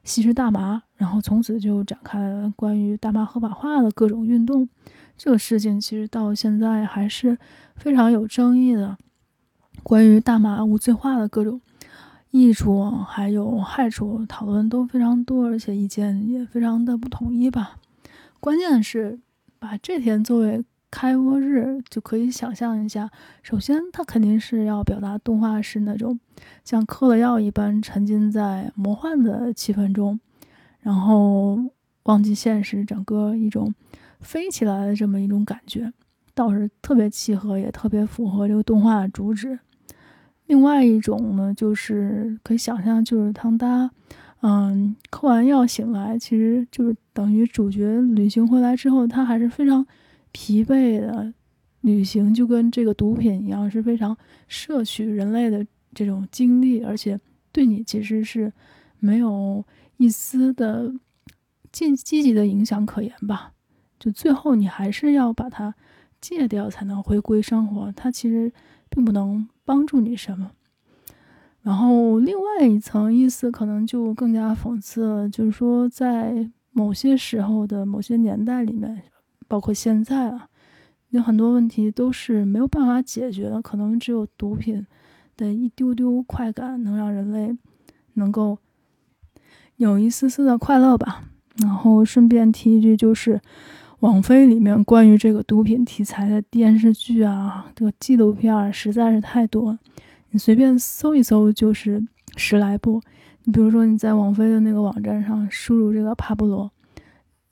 [0.04, 4.68] 吸食大麻，然后从此就展开了关于大麻合法化的各种运动。
[5.16, 7.38] 这个事情其实到现在还是
[7.74, 8.98] 非常有争议的。
[9.82, 11.60] 关于大麻无罪化的各种
[12.30, 17.76] 益处还有害处，讨论都非常多，而且意见也非常的不统一吧。
[18.40, 19.20] 关键是
[19.58, 20.64] 把这天作为。
[20.94, 23.10] 开播日就可以想象一下，
[23.42, 26.20] 首先它肯定是要表达动画是那种
[26.66, 30.20] 像嗑了药一般沉浸在魔幻的气氛中，
[30.80, 31.58] 然后
[32.02, 33.74] 忘记现实，整个一种
[34.20, 35.90] 飞起来的这么一种感觉，
[36.34, 39.58] 倒是特别契合，也特别符合这个动画的主旨。
[40.52, 43.90] 另外一种呢，就是可以想象，就是当他
[44.42, 49.86] 嗯嗑完药醒来，其实就是等于主角旅行回来之后，他还是非常。
[50.34, 51.30] 疲惫的
[51.82, 54.16] 旅行就跟这个毒品一样，是非常
[54.48, 55.62] 摄取人类的
[55.92, 57.20] 这种精力，而且
[57.52, 58.50] 对你其实是
[58.98, 59.62] 没有
[59.98, 60.90] 一丝的
[61.70, 63.52] 积积极的影响可言吧。
[64.00, 65.74] 就最后你还是要把它
[66.18, 67.92] 戒掉，才能回归生活。
[67.92, 68.50] 它其实
[68.88, 70.52] 并不能帮助你什么。
[71.62, 79.02] 然后另外一层意思可能就更加讽刺了，就是说在某些时候的某些年代里面。
[79.48, 80.48] 包括现在啊，
[81.10, 84.86] 有很多问题都是没有办法解决的，可能只有毒品
[85.36, 87.54] 的一丢丢快感能让人类
[88.14, 88.56] 能够
[89.76, 91.24] 有一丝丝的快乐吧。
[91.58, 93.42] 然后顺便提一句，就是
[94.02, 99.78] 网飞里面关于这个毒品题材的电视剧啊，这个纪录片实在是太多，
[100.30, 102.04] 你随便搜一搜就是
[102.36, 103.00] 十来部。
[103.44, 106.68] 你比如说你在网飞的那个网站上输入这个帕布罗。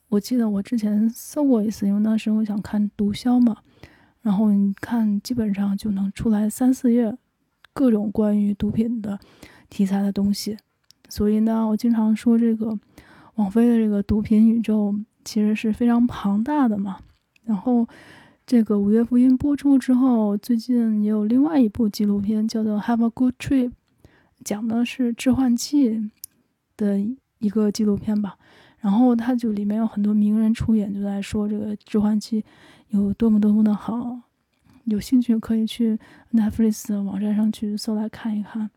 [0.09, 3.59] 我记得我之前搜过一次，因为当时我想看毒枭嘛，
[4.21, 7.17] 然后你看基本上就能出来三四页
[7.73, 9.21] 各种关于毒品的
[9.69, 10.57] 题材的东西，
[11.09, 12.77] 所以呢，我经常说这个
[13.37, 14.93] 网飞的这个毒品宇宙
[15.25, 16.99] 其实是非常庞大的嘛。
[17.45, 17.87] 然后
[18.47, 23.69] 这个《五月福音》播出之后，最近也有另外一部纪录片叫做《Have a Good Trip》，
[24.45, 26.11] 讲的是致幻剂
[26.77, 27.01] 的
[27.39, 28.37] 一个纪录片吧。
[28.79, 32.45] 然后它就里面有很多名人出演，就在说这个致幻剂
[32.89, 34.21] 有多么多么的好。
[34.85, 35.99] 有兴趣可以去
[36.33, 38.71] Netflix 的网站上去搜来看一看，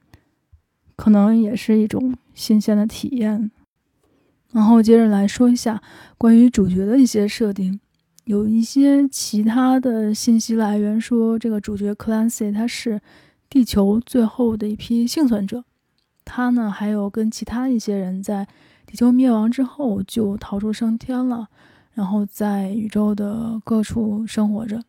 [0.97, 3.49] 可能也是一种新鲜的体验。
[4.53, 5.81] 然后接着来说一下
[6.17, 7.79] 关于主角的一些设定，
[8.23, 13.01] 有一些其他的信息来源说，这个主角 Clancy 他是
[13.49, 15.65] 地球最后的一批幸存者，
[16.23, 18.47] 他呢还有跟其他一些人在。
[18.85, 21.47] 地球灭亡之后就逃出升天了，
[21.93, 24.83] 然后在宇宙的各处生活着。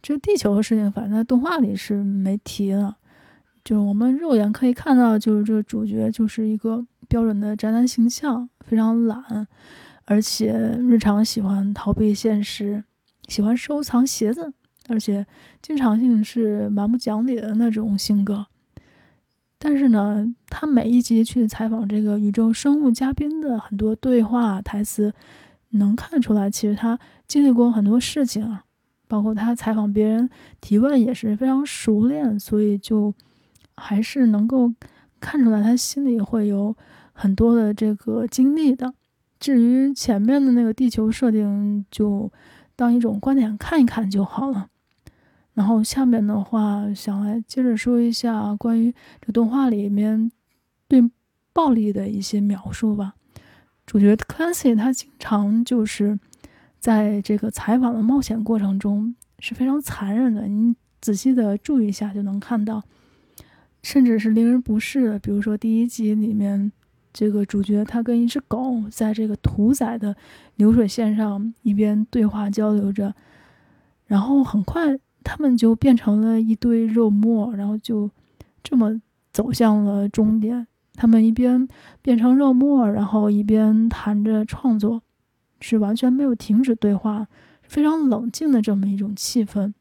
[0.00, 2.94] 这地球的事情，反正在动画里是没提的。
[3.64, 9.48] 就是我们肉眼可以看到，就是这个主角就是一个标准的宅男形象，非常懒，
[10.04, 12.84] 而且日常喜欢逃避现实，
[13.26, 14.52] 喜欢收藏鞋子，
[14.88, 15.26] 而且
[15.60, 18.46] 经常性是蛮不讲理的那种性格。
[19.58, 25.12] 但是呢，他每一集去采访这个宇宙生物嘉宾的很多对话台词，
[25.70, 28.66] 能看出来，其实他经历过很多事情啊，
[29.08, 30.30] 包括他采访别人、
[30.60, 33.12] 提问也是非常熟练，所以就
[33.76, 34.72] 还是能够
[35.18, 36.76] 看出来他心里会有
[37.20, 38.94] 很多的这个经历的。
[39.38, 42.32] 至于前面的那个地球设定，就
[42.74, 44.68] 当一种观点看一看就好了。
[45.52, 50.32] 然后下面的话，想来接着说一下关于这动画里面
[50.88, 51.10] 对
[51.52, 53.14] 暴力的一些描述吧。
[53.84, 56.18] 主角 Clancy 他经常就是
[56.78, 62.82] 在这个采访的冒险过程中是非常残忍的，你仔细的注意一下就能看到，
[63.82, 65.18] 甚至是令人不适的。
[65.18, 66.72] 比如说第一集里面，
[67.12, 70.14] 这个主角他跟一只狗在这个屠宰的
[70.56, 73.14] 流水线上一边对话交流着，
[74.06, 78.10] 然后很快他们就变成了一堆肉末，然后就
[78.62, 79.00] 这么
[79.32, 80.66] 走向了终点。
[80.94, 81.66] 他们一边
[82.02, 85.02] 变成肉末，然后一边谈着创作，
[85.60, 87.26] 是完全没有停止对话，
[87.62, 89.72] 非常冷静的这么一种气氛。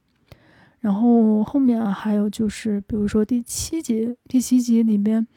[0.80, 5.28] 然后后面还有就是，比如说第七集，第七集里面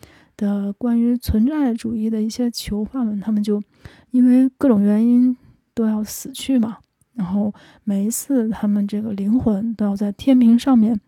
[0.42, 3.62] 的关于存在主义的一些囚犯们，他们就
[4.10, 5.36] 因为各种原因
[5.72, 6.78] 都要死去嘛。
[7.14, 11.00] 然后每一次他们这个灵魂都要在天平上面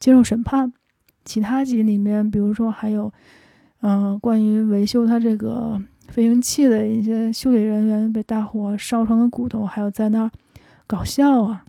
[0.00, 0.72] 接受审判。
[1.24, 3.12] 其他集里面，比如说还有。
[3.80, 10.30] 嗯，关于维修他这个飞行器的一些修理人员被大火烧成了骨头，还有在那儿
[10.84, 11.64] 搞笑啊。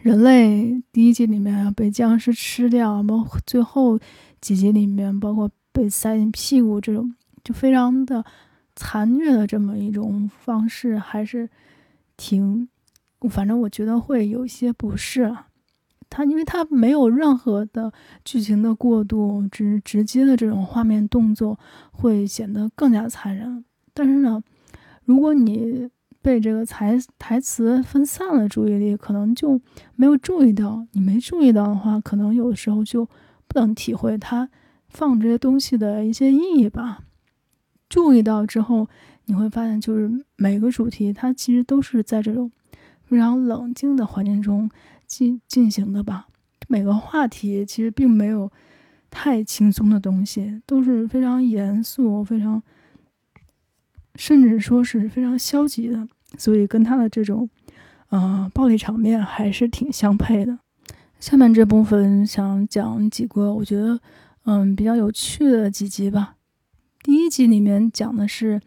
[0.00, 3.98] 人类第一集里面被僵尸吃掉，包括最后
[4.40, 8.24] 几集里面，包括被塞进屁股这种，就非常的
[8.74, 11.48] 残虐的这么一种方式，还是
[12.16, 12.68] 挺，
[13.30, 15.46] 反正我觉得会有一些不适啊。
[16.10, 17.92] 它因为他没有任何的
[18.24, 21.60] 剧情的过渡，直直接的这种画面动作
[21.92, 23.62] 会显得更加残忍。
[23.92, 24.42] 但是呢，
[25.04, 25.90] 如果你
[26.22, 29.60] 被这个台台词分散了注意力，可能就
[29.96, 30.86] 没有注意到。
[30.92, 33.04] 你没注意到的话，可能有的时候就
[33.46, 34.48] 不能体会它
[34.88, 37.04] 放这些东西的一些意义吧。
[37.88, 38.88] 注意到之后，
[39.26, 42.50] 你会发现，就是每个主题它其实都是在这种
[43.04, 44.70] 非常冷静的环境中。
[45.08, 46.28] 进进行的吧，
[46.68, 48.52] 每个话题其实并没有
[49.08, 52.62] 太轻松的东西，都是非常严肃、非常
[54.16, 57.48] 甚至说是非常消极的，所以跟他的这种
[58.10, 60.58] 呃暴力场面还是挺相配的。
[61.18, 63.98] 下面这部分想讲几个我觉得
[64.50, 66.36] 嗯比较有趣的几集吧。
[67.02, 68.58] 第一集里面讲的是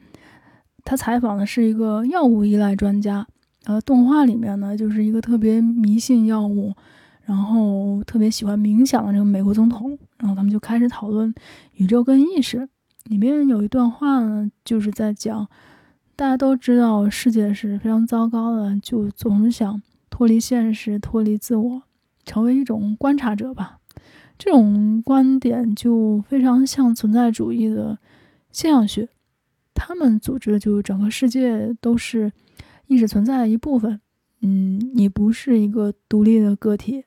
[0.83, 3.25] 他采访的是一个药物依赖专家。
[3.65, 6.71] 呃，动画里面呢，就是一个特别迷信药物，
[7.23, 11.33] 然后特别喜欢冥想的这个美国总统，然后他们就开始讨论
[11.73, 12.69] 宇宙跟意识。
[13.05, 15.47] 里面有一段话呢，就是在讲，
[16.15, 21.81] 大家都知道世界是非常糟糕的，就总是想脱离现实，脱离自我，
[22.23, 23.79] 成为一种观察者吧。
[24.43, 27.99] 这种观点就非常像存在主义的
[28.51, 29.07] 现象学，
[29.75, 32.31] 他们组织的就是整个世界都是。
[32.87, 34.01] 意识存在的一部分，
[34.41, 37.05] 嗯，你不是一个独立的个体，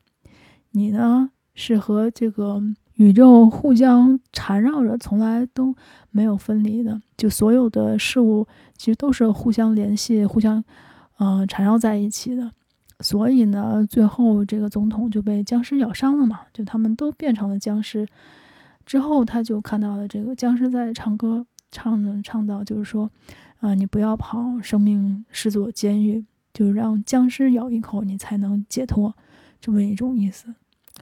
[0.70, 2.62] 你呢是和这个
[2.94, 5.74] 宇宙互相缠绕着，从来都
[6.10, 7.02] 没有分离的。
[7.18, 8.46] 就所有的事物
[8.78, 10.64] 其实都是互相联系、互相
[11.18, 12.50] 呃缠绕在一起的。
[13.00, 18.06] 所以呢，最后这个总统就被僵尸咬伤了嘛，就他们都变成了僵尸。
[18.86, 23.10] 之后他就看到了这个僵尸在唱歌，唱着唱到就是说。
[23.60, 24.60] 啊，你不要跑！
[24.60, 26.22] 生命是座监狱，
[26.52, 29.14] 就让僵尸咬一口，你才能解脱，
[29.58, 30.54] 这么一种意思。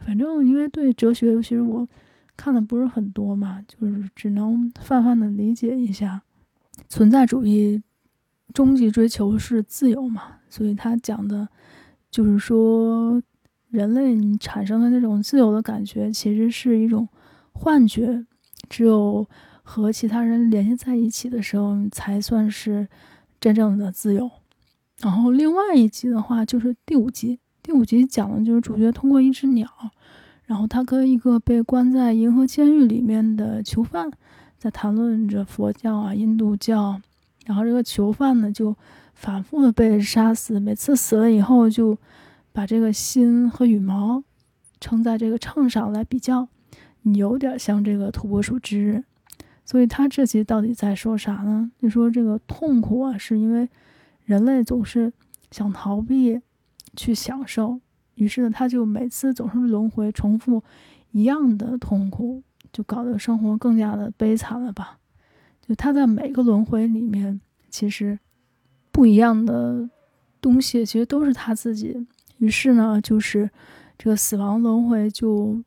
[0.04, 1.88] 反正因为对哲学，其实我
[2.36, 6.22] 看的不是很多嘛，就是只能泛泛的理解一下。
[6.88, 7.82] 存在主义
[8.54, 11.48] 终极追求是自由嘛，所以他讲的，
[12.12, 13.20] 就是说
[13.70, 17.08] 人类产生的那种自由的感觉，其实是一种
[17.52, 18.24] 幻觉，
[18.68, 19.26] 只有。
[19.64, 22.88] 和其他人联系在一起的时候，才算是
[23.40, 24.28] 真正的自由。
[25.00, 27.38] 然后另外一集的话，就是第五集。
[27.62, 29.68] 第五集讲的就是主角通过一只鸟，
[30.46, 34.10] 然后他跟一个被关在银河监狱里面的囚犯
[34.58, 37.00] 在谈论着佛教啊、印度教。
[37.46, 38.76] 然后这个囚犯呢，就
[39.22, 41.96] 反复的被杀死，每次死了以后，就
[42.52, 44.24] 把这个心和羽毛
[44.80, 46.48] 撑在这个秤上来比较，
[47.02, 49.04] 你有点像这个土拨鼠之日。
[49.64, 51.70] 所以他这集到底在说啥呢？
[51.80, 53.68] 就说这个痛苦啊，是因为
[54.24, 55.12] 人类总是
[55.52, 56.40] 想逃避
[56.96, 57.78] 去享受，
[58.16, 60.64] 于是呢，他就每次总是轮回重复
[61.12, 62.42] 一样的痛苦，
[62.72, 64.98] 就搞得生活更加的悲惨了吧？
[65.64, 68.18] 就他在每个轮回里面，其实
[68.92, 69.88] 不一样的
[70.40, 72.06] 东西，其实都是他自己。
[72.38, 73.50] 于是呢，就是
[73.96, 75.62] 这个死亡轮回就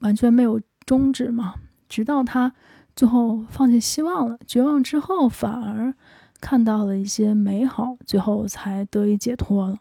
[0.00, 1.54] 完全没有终止嘛，
[1.88, 2.52] 直到他
[2.96, 5.94] 最后放弃希望了，绝望之后反而
[6.40, 9.78] 看到了一些美好，最后才得以解脱了。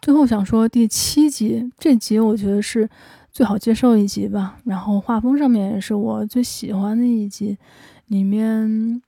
[0.00, 2.88] 最后想说第七集这集，我觉得是
[3.30, 4.58] 最好接受一集吧。
[4.64, 7.58] 然后画风上面也是我最喜欢的一集，
[8.06, 9.02] 里面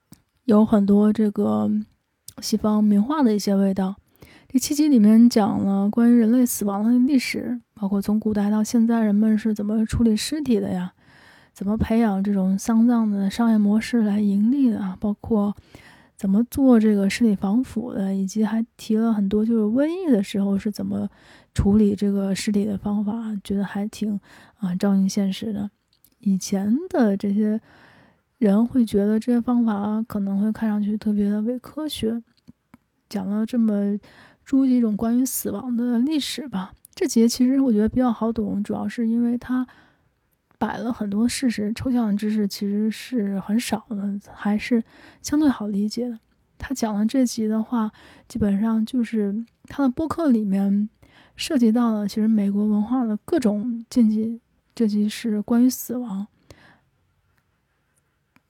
[0.45, 1.71] 有很多这个
[2.41, 3.97] 西方名画的一些味道。
[4.49, 10.93] 第七集里面讲了关于人类死亡的历史，包括从古代到现在人们是怎么处理尸体的呀，
[11.53, 15.55] 怎么培养这种丧葬的商业模式来盈利的，包括。
[16.15, 21.09] 怎么做这个尸体防腐的，以及还提了很多就是瘟疫的时候是怎么
[21.53, 23.13] 处理这个尸体的方法，
[23.43, 24.21] 觉得还挺
[24.59, 25.69] 啊照应现实的。
[26.21, 27.61] 以前的这些
[28.47, 32.23] 人会觉得这些方法可能会看上去特别的伪科学，
[33.09, 33.99] 讲了这么
[34.45, 36.73] 诸几种关于死亡的历史吧。
[36.95, 39.67] 这节其实我觉得比较好懂，主要是因为它。
[40.59, 44.81] 摆了很多事实，抽象的知识其实是很少的，还是
[45.21, 46.17] 相对好理解的。
[46.57, 47.91] 他讲的这集的话，
[48.29, 50.89] 基本上就是他的播客里面
[51.35, 54.41] 涉及到了其实美国文化的各种禁忌。
[54.73, 56.29] 这集是关于死亡，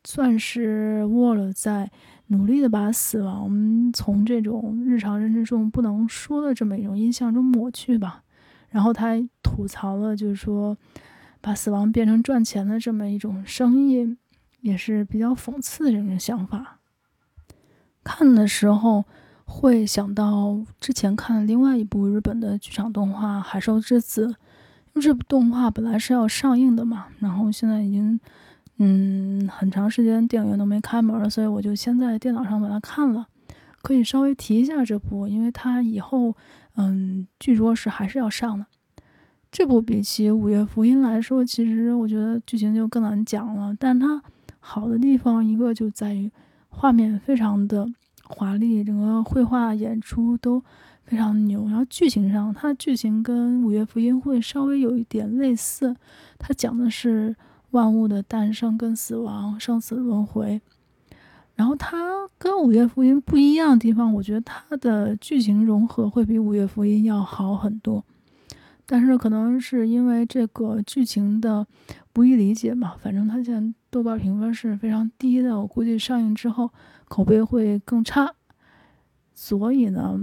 [0.05, 1.91] 算是沃了在
[2.29, 8.23] 努力的把死亡从这种日常认知中不能说的这么一种印象中抹去吧。
[8.71, 10.77] 然后他吐槽了，就是说。
[11.45, 14.17] 把死亡变成赚钱的这么一种生意，
[14.61, 16.79] 也是比较讽刺的这种想法。
[18.05, 19.05] 看的时候
[19.45, 24.37] 会想到之前看另外一部日本的剧场动画《海兽之子》，
[25.01, 28.21] 这部动画本来是要上映的嘛，然后现在已经
[28.85, 33.29] 嗯很长时间电影院都没开门，所以我就先在电脑上把它看了。
[33.81, 36.37] 可以稍微提一下这部，因为它以后
[36.77, 38.67] 嗯据说是还是要上的。
[39.51, 43.77] 这部比起《五月福音》来说，其实我觉得剧情就更难讲了。
[43.79, 44.23] 但它
[44.59, 46.31] 好的地方一个就在于
[46.69, 47.87] 画面非常的
[48.25, 50.63] 华丽，整个绘画演出都
[51.05, 51.67] 非常牛。
[51.67, 55.95] 然后剧情上，它剧情跟《五月福音》会稍微有一点类似，
[56.39, 57.37] 它讲的是
[57.73, 60.63] 万物的诞生跟死亡、生死轮回。
[61.55, 68.03] 然后它跟《午夜福音》不一样的地方，我觉得它的剧情融合会比《午夜福音》要好很多。
[68.87, 71.67] 但是可能是因为这个剧情的
[72.13, 76.71] 不易理解嘛，反正它现在豆瓣评分是非常低的，我估计上映之后
[77.07, 78.35] 口碑会更差。
[79.35, 80.19] 所以呢，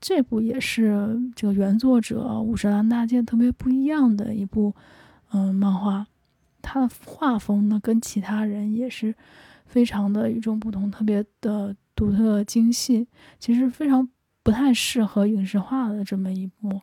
[0.00, 4.74] 这部也是这个原作者五十岚大介特别不一样的一部
[5.32, 6.06] 嗯漫画，
[6.64, 9.14] 他的画风呢跟其他人也是
[9.66, 13.06] 非常的与众不同，特别的独特精细，
[13.38, 14.08] 其实非常
[14.42, 16.80] 不太适合影视化的这么一部。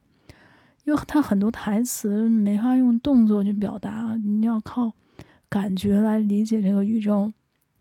[0.84, 4.94] 因为他很多台词没法用动作去表达，你要靠
[5.50, 7.32] 感觉来理解这个宇宙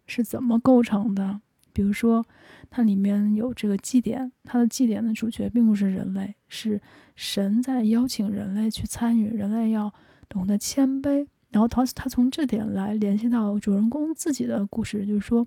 [0.07, 1.41] 是怎么构成的。
[1.73, 2.27] 比如说，
[2.69, 6.81] 它里面有这个祭典，它的祭典的主角并不是人类，是
[7.15, 9.95] 神在邀请人类去参与，人类要
[10.29, 11.27] 懂得谦卑。
[11.51, 15.47] 然后他他从这点来联系到主人公自己的故事，就是说，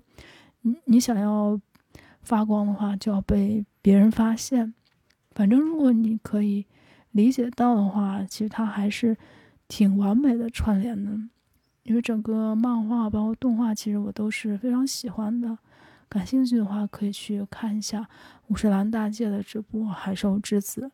[0.62, 1.60] 你你想要
[2.22, 4.74] 发光的话，就要被别人发现。
[5.32, 6.66] 反正如果你可以。
[7.14, 9.16] 理解到的话，其实它还是
[9.68, 11.12] 挺完美的串联的，
[11.84, 15.56] 因为整个漫画包括动画，其实我都是非常喜欢的。
[16.08, 18.08] 感兴趣的话，可以去看一下
[18.48, 20.90] 五十岚大介的这部《海兽之子》。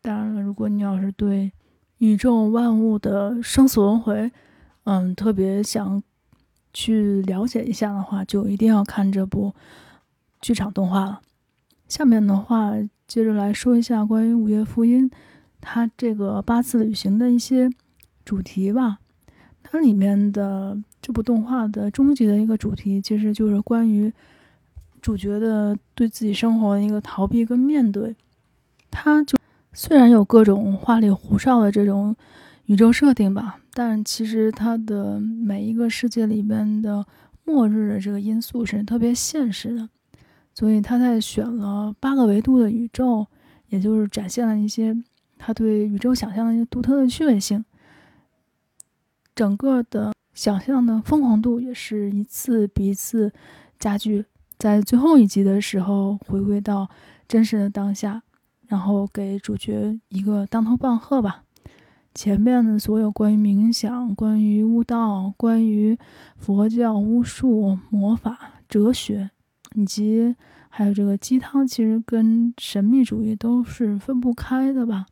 [0.00, 1.52] 当然了，如果你要是对
[2.02, 4.30] 宇宙万物的生死轮回，
[4.84, 6.02] 嗯，特别想
[6.72, 9.54] 去了解一下的话，就一定要看这部
[10.40, 11.20] 剧场动画了。
[11.88, 12.72] 下面的话。
[13.08, 15.10] 接着来说一下关于《午夜福音》
[15.60, 17.68] 它这个八次旅行的一些
[18.24, 19.00] 主题吧。
[19.62, 24.10] 它里面的这部动画的终极的一个主题，其实就是关于
[25.02, 28.16] 主角的对自己生活的一个逃避跟面对。
[28.90, 29.36] 它就
[29.72, 32.14] 虽然有各种花里胡哨的这种
[32.66, 37.06] 宇宙设定吧，但其实它的每一个世界里边的
[37.44, 39.88] 末日的这个因素是特别现实的。
[40.54, 43.26] 所以他在选了八个维度的宇宙，
[43.68, 44.94] 也就是展现了一些
[45.38, 47.64] 他对宇宙想象的一些独特的趣味性。
[49.34, 53.32] 整个的想象的疯狂度也是一次比一次
[53.78, 54.26] 加剧。
[54.58, 56.90] 在最后一集的时候，回归到
[57.26, 58.22] 真实的当下，
[58.72, 61.44] 然后给主角一个当头棒喝吧。
[62.14, 65.98] 前面的所有关于冥想、关于悟道、关于
[66.36, 69.30] 佛教、巫术、魔法、哲学。
[69.74, 70.36] 以及
[70.68, 75.06] 还有这个鸡汤，其实跟神秘主义都是分不开的吧。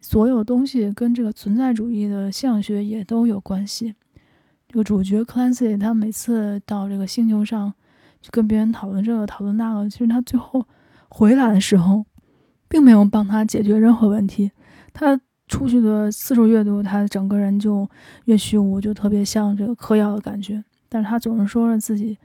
[0.00, 3.94] 所有东西跟这个存在主义的象学也都有关系。
[4.68, 7.72] 这个主角 Clancy 他每次到这个星球上，
[8.20, 10.66] 去跟别人讨论这个讨论那个，其实他最后
[11.08, 12.04] 回来的时候，
[12.72, 14.50] 并没有帮他解决任何问题。
[14.94, 17.86] 他出去的次数越多，他整个人就
[18.24, 20.64] 越虚无，就特别像这个嗑药的感觉。
[20.88, 22.16] 但是他总是说着自己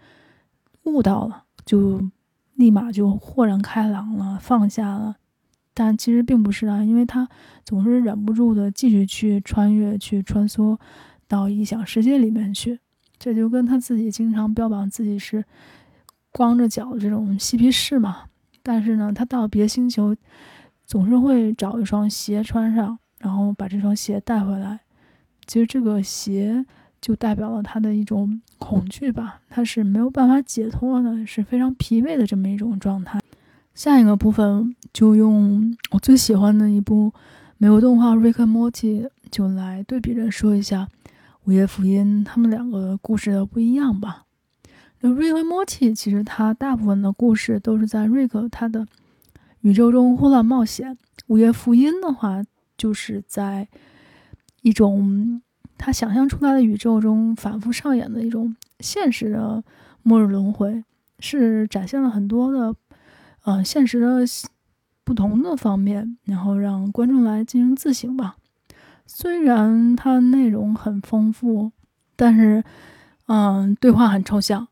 [0.83, 2.01] 悟到了，就
[2.55, 5.17] 立马就豁然开朗了，放下了。
[5.73, 7.27] 但其实并不是啊，因为他
[7.65, 10.79] 总是忍不住的继续去穿越，去穿梭
[11.27, 12.79] 到异想世界里面去。
[13.19, 15.43] 这就跟他自己经常标榜自己是
[16.31, 18.27] 光着脚的这种嬉皮士嘛。
[18.68, 20.13] 但是呢，他到别的星球
[20.86, 22.99] 总是会找一双鞋穿上。
[23.20, 24.80] 然后把这双鞋带回来，
[25.47, 26.63] 其实这个鞋
[27.01, 33.20] 就代表了他的一种恐惧吧，他是没有办法解脱的，是非常疲惫的这么一种状态。
[33.74, 37.11] 下一个部分就用我最喜欢的一部
[37.57, 39.01] 美国动画《Rick and Morty》
[39.32, 40.84] 就来对比着说一下
[41.45, 44.26] 《午夜福音》他们两个故事的不一样吧。
[45.01, 48.85] 那《Rick and Morty》其实它大部分的故事都是在 Rick 他的
[49.61, 50.93] 宇宙中胡乱冒险，
[51.27, 52.43] 《午夜福音》的话。
[52.77, 53.67] 就是在
[54.61, 55.41] 一种
[55.79, 59.63] 他想象出来的宇宙中反复上演的一种现实的
[60.03, 60.83] 末日轮回，
[61.17, 62.75] 是展现了很多的
[63.45, 64.23] 呃现实的
[65.03, 68.35] 不同的方面，然后让观众来进行自省吧。
[69.07, 71.71] 虽然它内容很丰富，
[72.15, 72.63] 但是
[73.25, 74.67] 嗯，对话很抽象，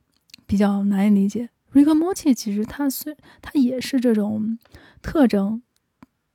[0.45, 1.49] 比较难以理解。
[1.73, 4.57] Rick and Morty 其实它虽它也是这种
[5.01, 5.61] 特征。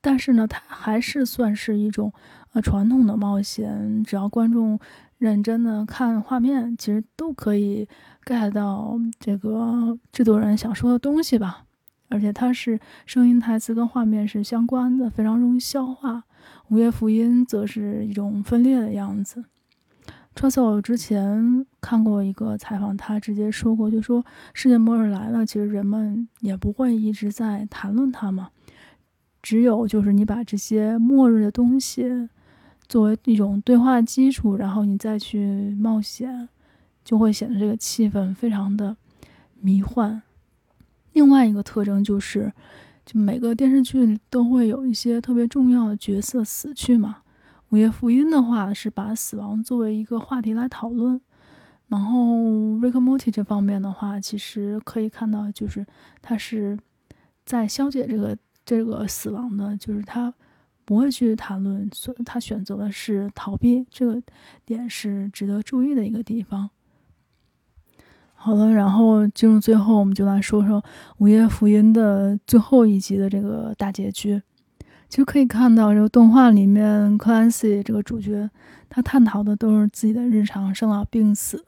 [0.02, 2.10] 但是呢，它还是算是一种
[2.54, 4.80] 呃传统的冒险，只要观众
[5.18, 7.86] 认真的看画面，其实都可以
[8.24, 11.64] get 到这个制作人想说的东西吧。
[12.08, 16.24] 而且它是声音、台词跟画面是相关的，非常容易消化。
[16.68, 19.44] 午夜福音则是一种分裂的样子。
[20.40, 24.24] T r u s l 之前看过一个采访，他直接说过，就说
[24.54, 28.48] 世界末日来了，其实人们也不会一直在谈论它嘛。
[29.42, 32.30] 只有就是你把这些末日的东西
[32.88, 36.48] 作为一种对话基础，然后你再去冒险，
[37.04, 38.96] 就会显得这个气氛非常的
[39.60, 40.22] 迷幻。
[41.12, 42.50] 另外一个特征就是，
[43.04, 47.18] 就每个电视剧都会有一些特别重要的角色死去嘛。
[47.70, 51.20] 午夜福音的话是把死亡作为一个话题来讨论，
[51.88, 52.18] 然后
[52.78, 55.84] Rick Morty 这方面的话，其实可以看到就是
[56.22, 56.78] 他是
[57.44, 58.36] 在消解这个。
[58.62, 60.32] 这个死亡的，就是他
[60.84, 64.22] 不会去谈论，所他选择的是逃避，这个
[64.64, 66.70] 点是值得注意的一个地方。
[68.34, 70.80] 好了，然后进入最后，我们就来说说
[71.18, 74.40] 《午夜福音》的最后一集的这个大结局。
[75.10, 78.48] 其实可以看到，这个动画里面克兰西这个主角，
[78.88, 81.62] 他探讨的都是自己的日常生老病死。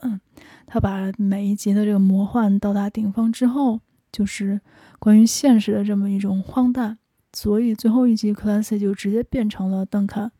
[0.67, 3.81] 他把每一集的这个魔幻到达顶峰之后，
[4.11, 4.61] 就是。
[5.01, 6.97] 关于现实的这么一种荒诞，
[7.33, 10.31] 所以最后一集克兰西就直接变成了邓肯，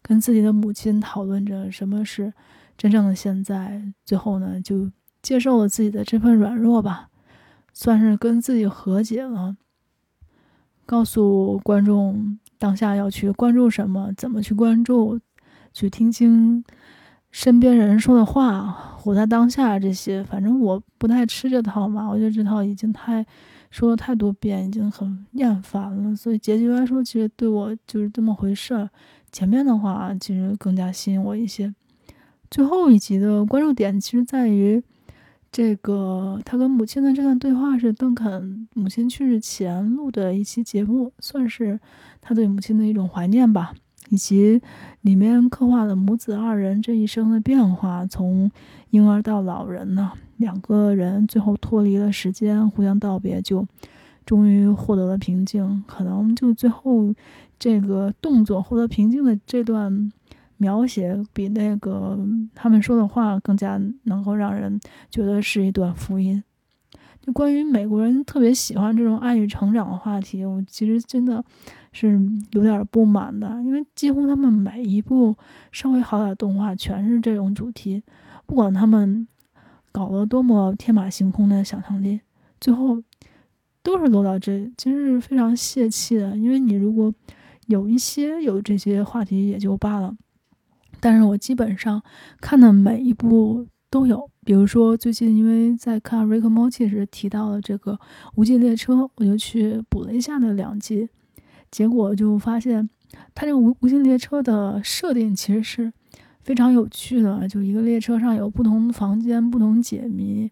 [0.00, 2.32] 跟自己的母亲讨论着什么是
[2.78, 3.82] 真正的现在。
[4.04, 4.88] 最后呢，就
[5.20, 7.08] 接受了自己的这份软弱吧，
[7.72, 9.56] 算是跟自己和解了，
[10.86, 15.20] 告诉观众当下要去关注什么，怎么去关注，
[15.74, 16.64] 去听清
[17.30, 20.24] 身边人说的话，活在当下这些。
[20.24, 23.26] 反正我不太吃这套嘛，我觉得这套已经太。
[23.68, 28.88] 说了太多遍，已经很厌烦了，所以结局来说，其实对我就是这么回事儿。
[29.32, 31.74] 前面的话其实更加吸引我一些。
[32.48, 34.82] 最后一集的关注点其实在于，
[35.56, 41.80] 这个他跟母亲的这段对话是邓肯母亲去世前录的一期节目，算是
[42.20, 43.72] 他对母亲的一种怀念吧。
[44.10, 44.60] 以及
[45.00, 48.50] 里面刻画了母子二人这一生的变化，从
[48.90, 50.12] 婴儿到老人呢。
[50.36, 53.66] 两个人最后脱离了时间，互相道别，就
[54.26, 55.82] 终于获得了平静。
[55.86, 57.14] 可能就最后
[57.58, 60.12] 这个动作获得平静的这段
[60.56, 62.18] 描写，比那个
[62.54, 64.78] 他们说的话更加能够让人
[65.10, 66.42] 觉得是一段福音。
[67.20, 71.44] 就关于美国人特别喜欢这种爱与成长的话题，我其实真的
[71.92, 72.20] 是
[72.52, 75.36] 有点不满的，因为几乎他们每一部
[75.72, 78.02] 稍微好点动画全是这种主题，
[78.46, 79.26] 不管他们。
[79.92, 82.20] 搞了多么天马行空的想象力，
[82.60, 83.02] 最后
[83.82, 86.36] 都是落到这，其实是非常泄气的。
[86.36, 87.10] 因为你如果
[87.68, 90.14] 有一些有这些话题也就罢了，
[91.06, 92.02] 但是我基本上
[92.40, 97.92] 看的每一部都有，比如说最近因为在看《Rick Morty》时提到了这个
[98.34, 101.08] 《无尽列车》，我就去补了一下那两集，
[101.70, 102.90] 结果就发现
[103.36, 105.92] 它这个《无无尽列车》的设定其实是
[106.42, 110.50] 非常有趣的，就一个列车上有不同房间、不同解谜，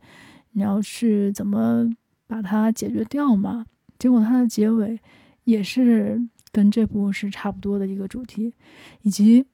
[0.52, 1.90] 你要是怎么
[2.28, 3.66] 把它解决掉嘛？
[3.98, 5.00] 结果它的结尾
[5.42, 8.54] 也是跟这部是差不多的一个主题，
[9.02, 9.44] 以及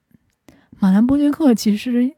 [0.81, 2.15] 马兰波杰克其实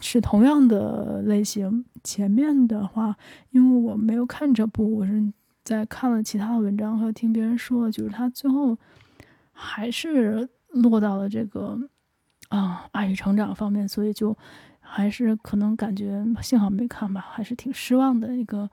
[0.00, 1.84] 是同样的类型。
[2.02, 3.14] 前面的话，
[3.50, 5.30] 因为我没有看这部，我是
[5.62, 8.78] 在看了其他的文章和听别人说，就是他最后
[9.52, 11.78] 还是落到了这个
[12.48, 14.34] 啊爱与成长方面，所以就
[14.80, 18.70] 还是可能感觉幸好没看吧，还是挺失望的一个。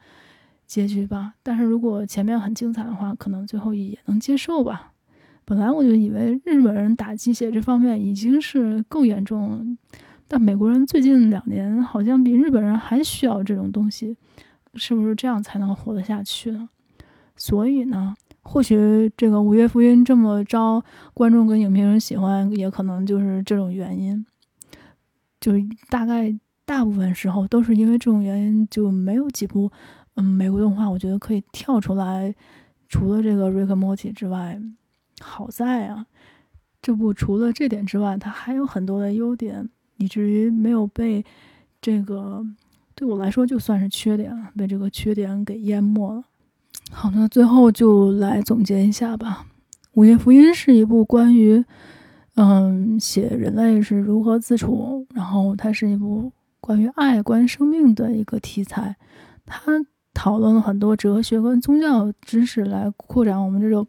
[0.65, 4.91] 结局吧，但是如果前面很精彩的话，可能最后也能接受吧。
[5.50, 9.66] 本来我就以为日本人打鸡血这方面已经是够严重了，
[10.28, 14.18] 但美国人最近两年好像比日本人还需要这种东西，
[14.74, 16.68] 是不是这样才能活得下去呢？
[17.38, 20.84] 所以呢，或许这个《五月福音》这么招
[21.14, 24.26] 观众跟影评人喜欢，也可能就是这种原因。
[25.39, 25.54] 就
[25.89, 29.72] 大概大部分时候都是因为这种原因，就没有几部。
[30.16, 32.36] 嗯，美国动画我觉得可以跳出来，
[32.89, 34.60] 除了这个《Rick and Morty》之外，
[35.20, 36.05] 好在啊，
[36.82, 41.26] 这部除了这点之外，它还有很多的优点，以至于没有被
[41.82, 42.45] 这个
[42.93, 46.24] 对我来说就算是缺点了，被这个缺点给淹没了。
[46.91, 49.45] 好，那最后就来总结一下吧，
[49.93, 51.63] 《午夜福音》是一部关于
[52.36, 58.95] 嗯写人类是如何自处，然后它是一部关于爱、关于生命的一个题材，
[59.45, 59.86] 它。
[60.18, 63.86] 讨论了很多哲学跟宗教知识来扩展我们这种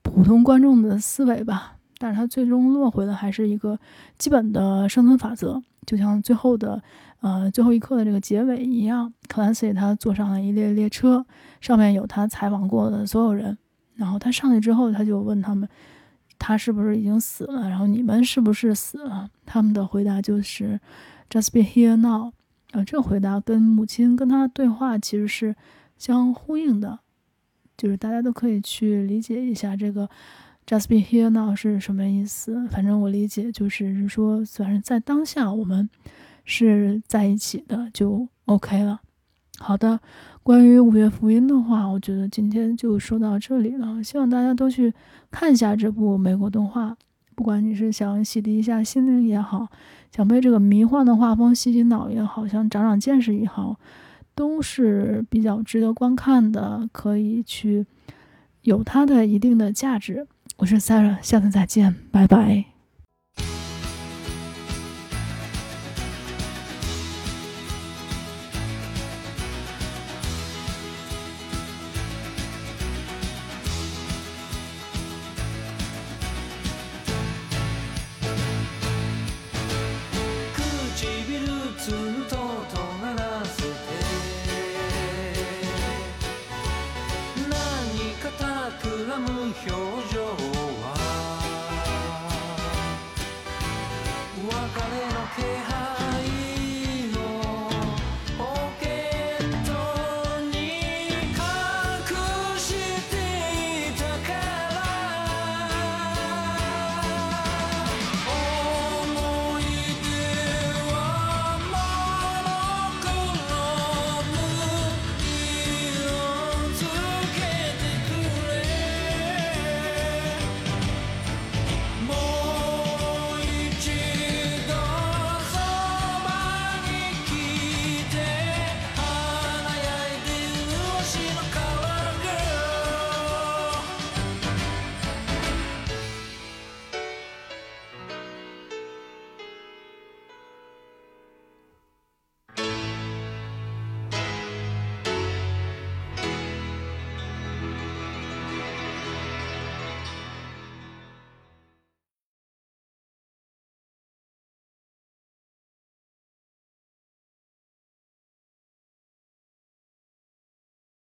[0.00, 3.76] 普通观众的思维吧，但是它最终落回的还是一个
[4.16, 6.80] 基本的生存法则，就像最后的
[7.20, 9.12] 呃最后一刻的这个结尾一样。
[9.26, 11.26] 克兰西他坐上了一列列车，
[11.60, 13.58] 上面有他采访过的所有人，
[13.96, 15.68] 然后他上去之后，他就问他们，
[16.38, 17.68] 他是不是已经死了？
[17.68, 19.28] 然后你们是不是死了？
[19.44, 20.78] 他们的回答就是
[21.28, 22.32] Just be here now。
[22.72, 25.54] 啊，这个回答跟母亲跟他对话其实是
[25.96, 26.98] 相呼应的，
[27.76, 30.08] 就是大家都可以去理解一下这个
[30.66, 32.66] “just be here now” 是什么意思。
[32.68, 35.88] 反正我理解就是说，虽然在当下我们
[36.44, 39.00] 是在一起的，就 OK 了。
[39.58, 40.00] 好的，
[40.42, 44.02] 关于五月福音的话，我觉得今天就说到这里了。
[44.02, 44.92] 希望大家都去
[45.30, 46.96] 看一下这部美国动画，
[47.34, 49.68] 不管你是想洗涤一下心灵也好。
[50.14, 53.76] 想被这个迷幻的画风洗洗脑也好，想长长见识也好，
[54.34, 57.86] 都是比较值得观看的，可以去
[58.62, 60.26] 有它的一定的价值。
[60.58, 62.71] 我是 Sarah，下次再见，拜拜。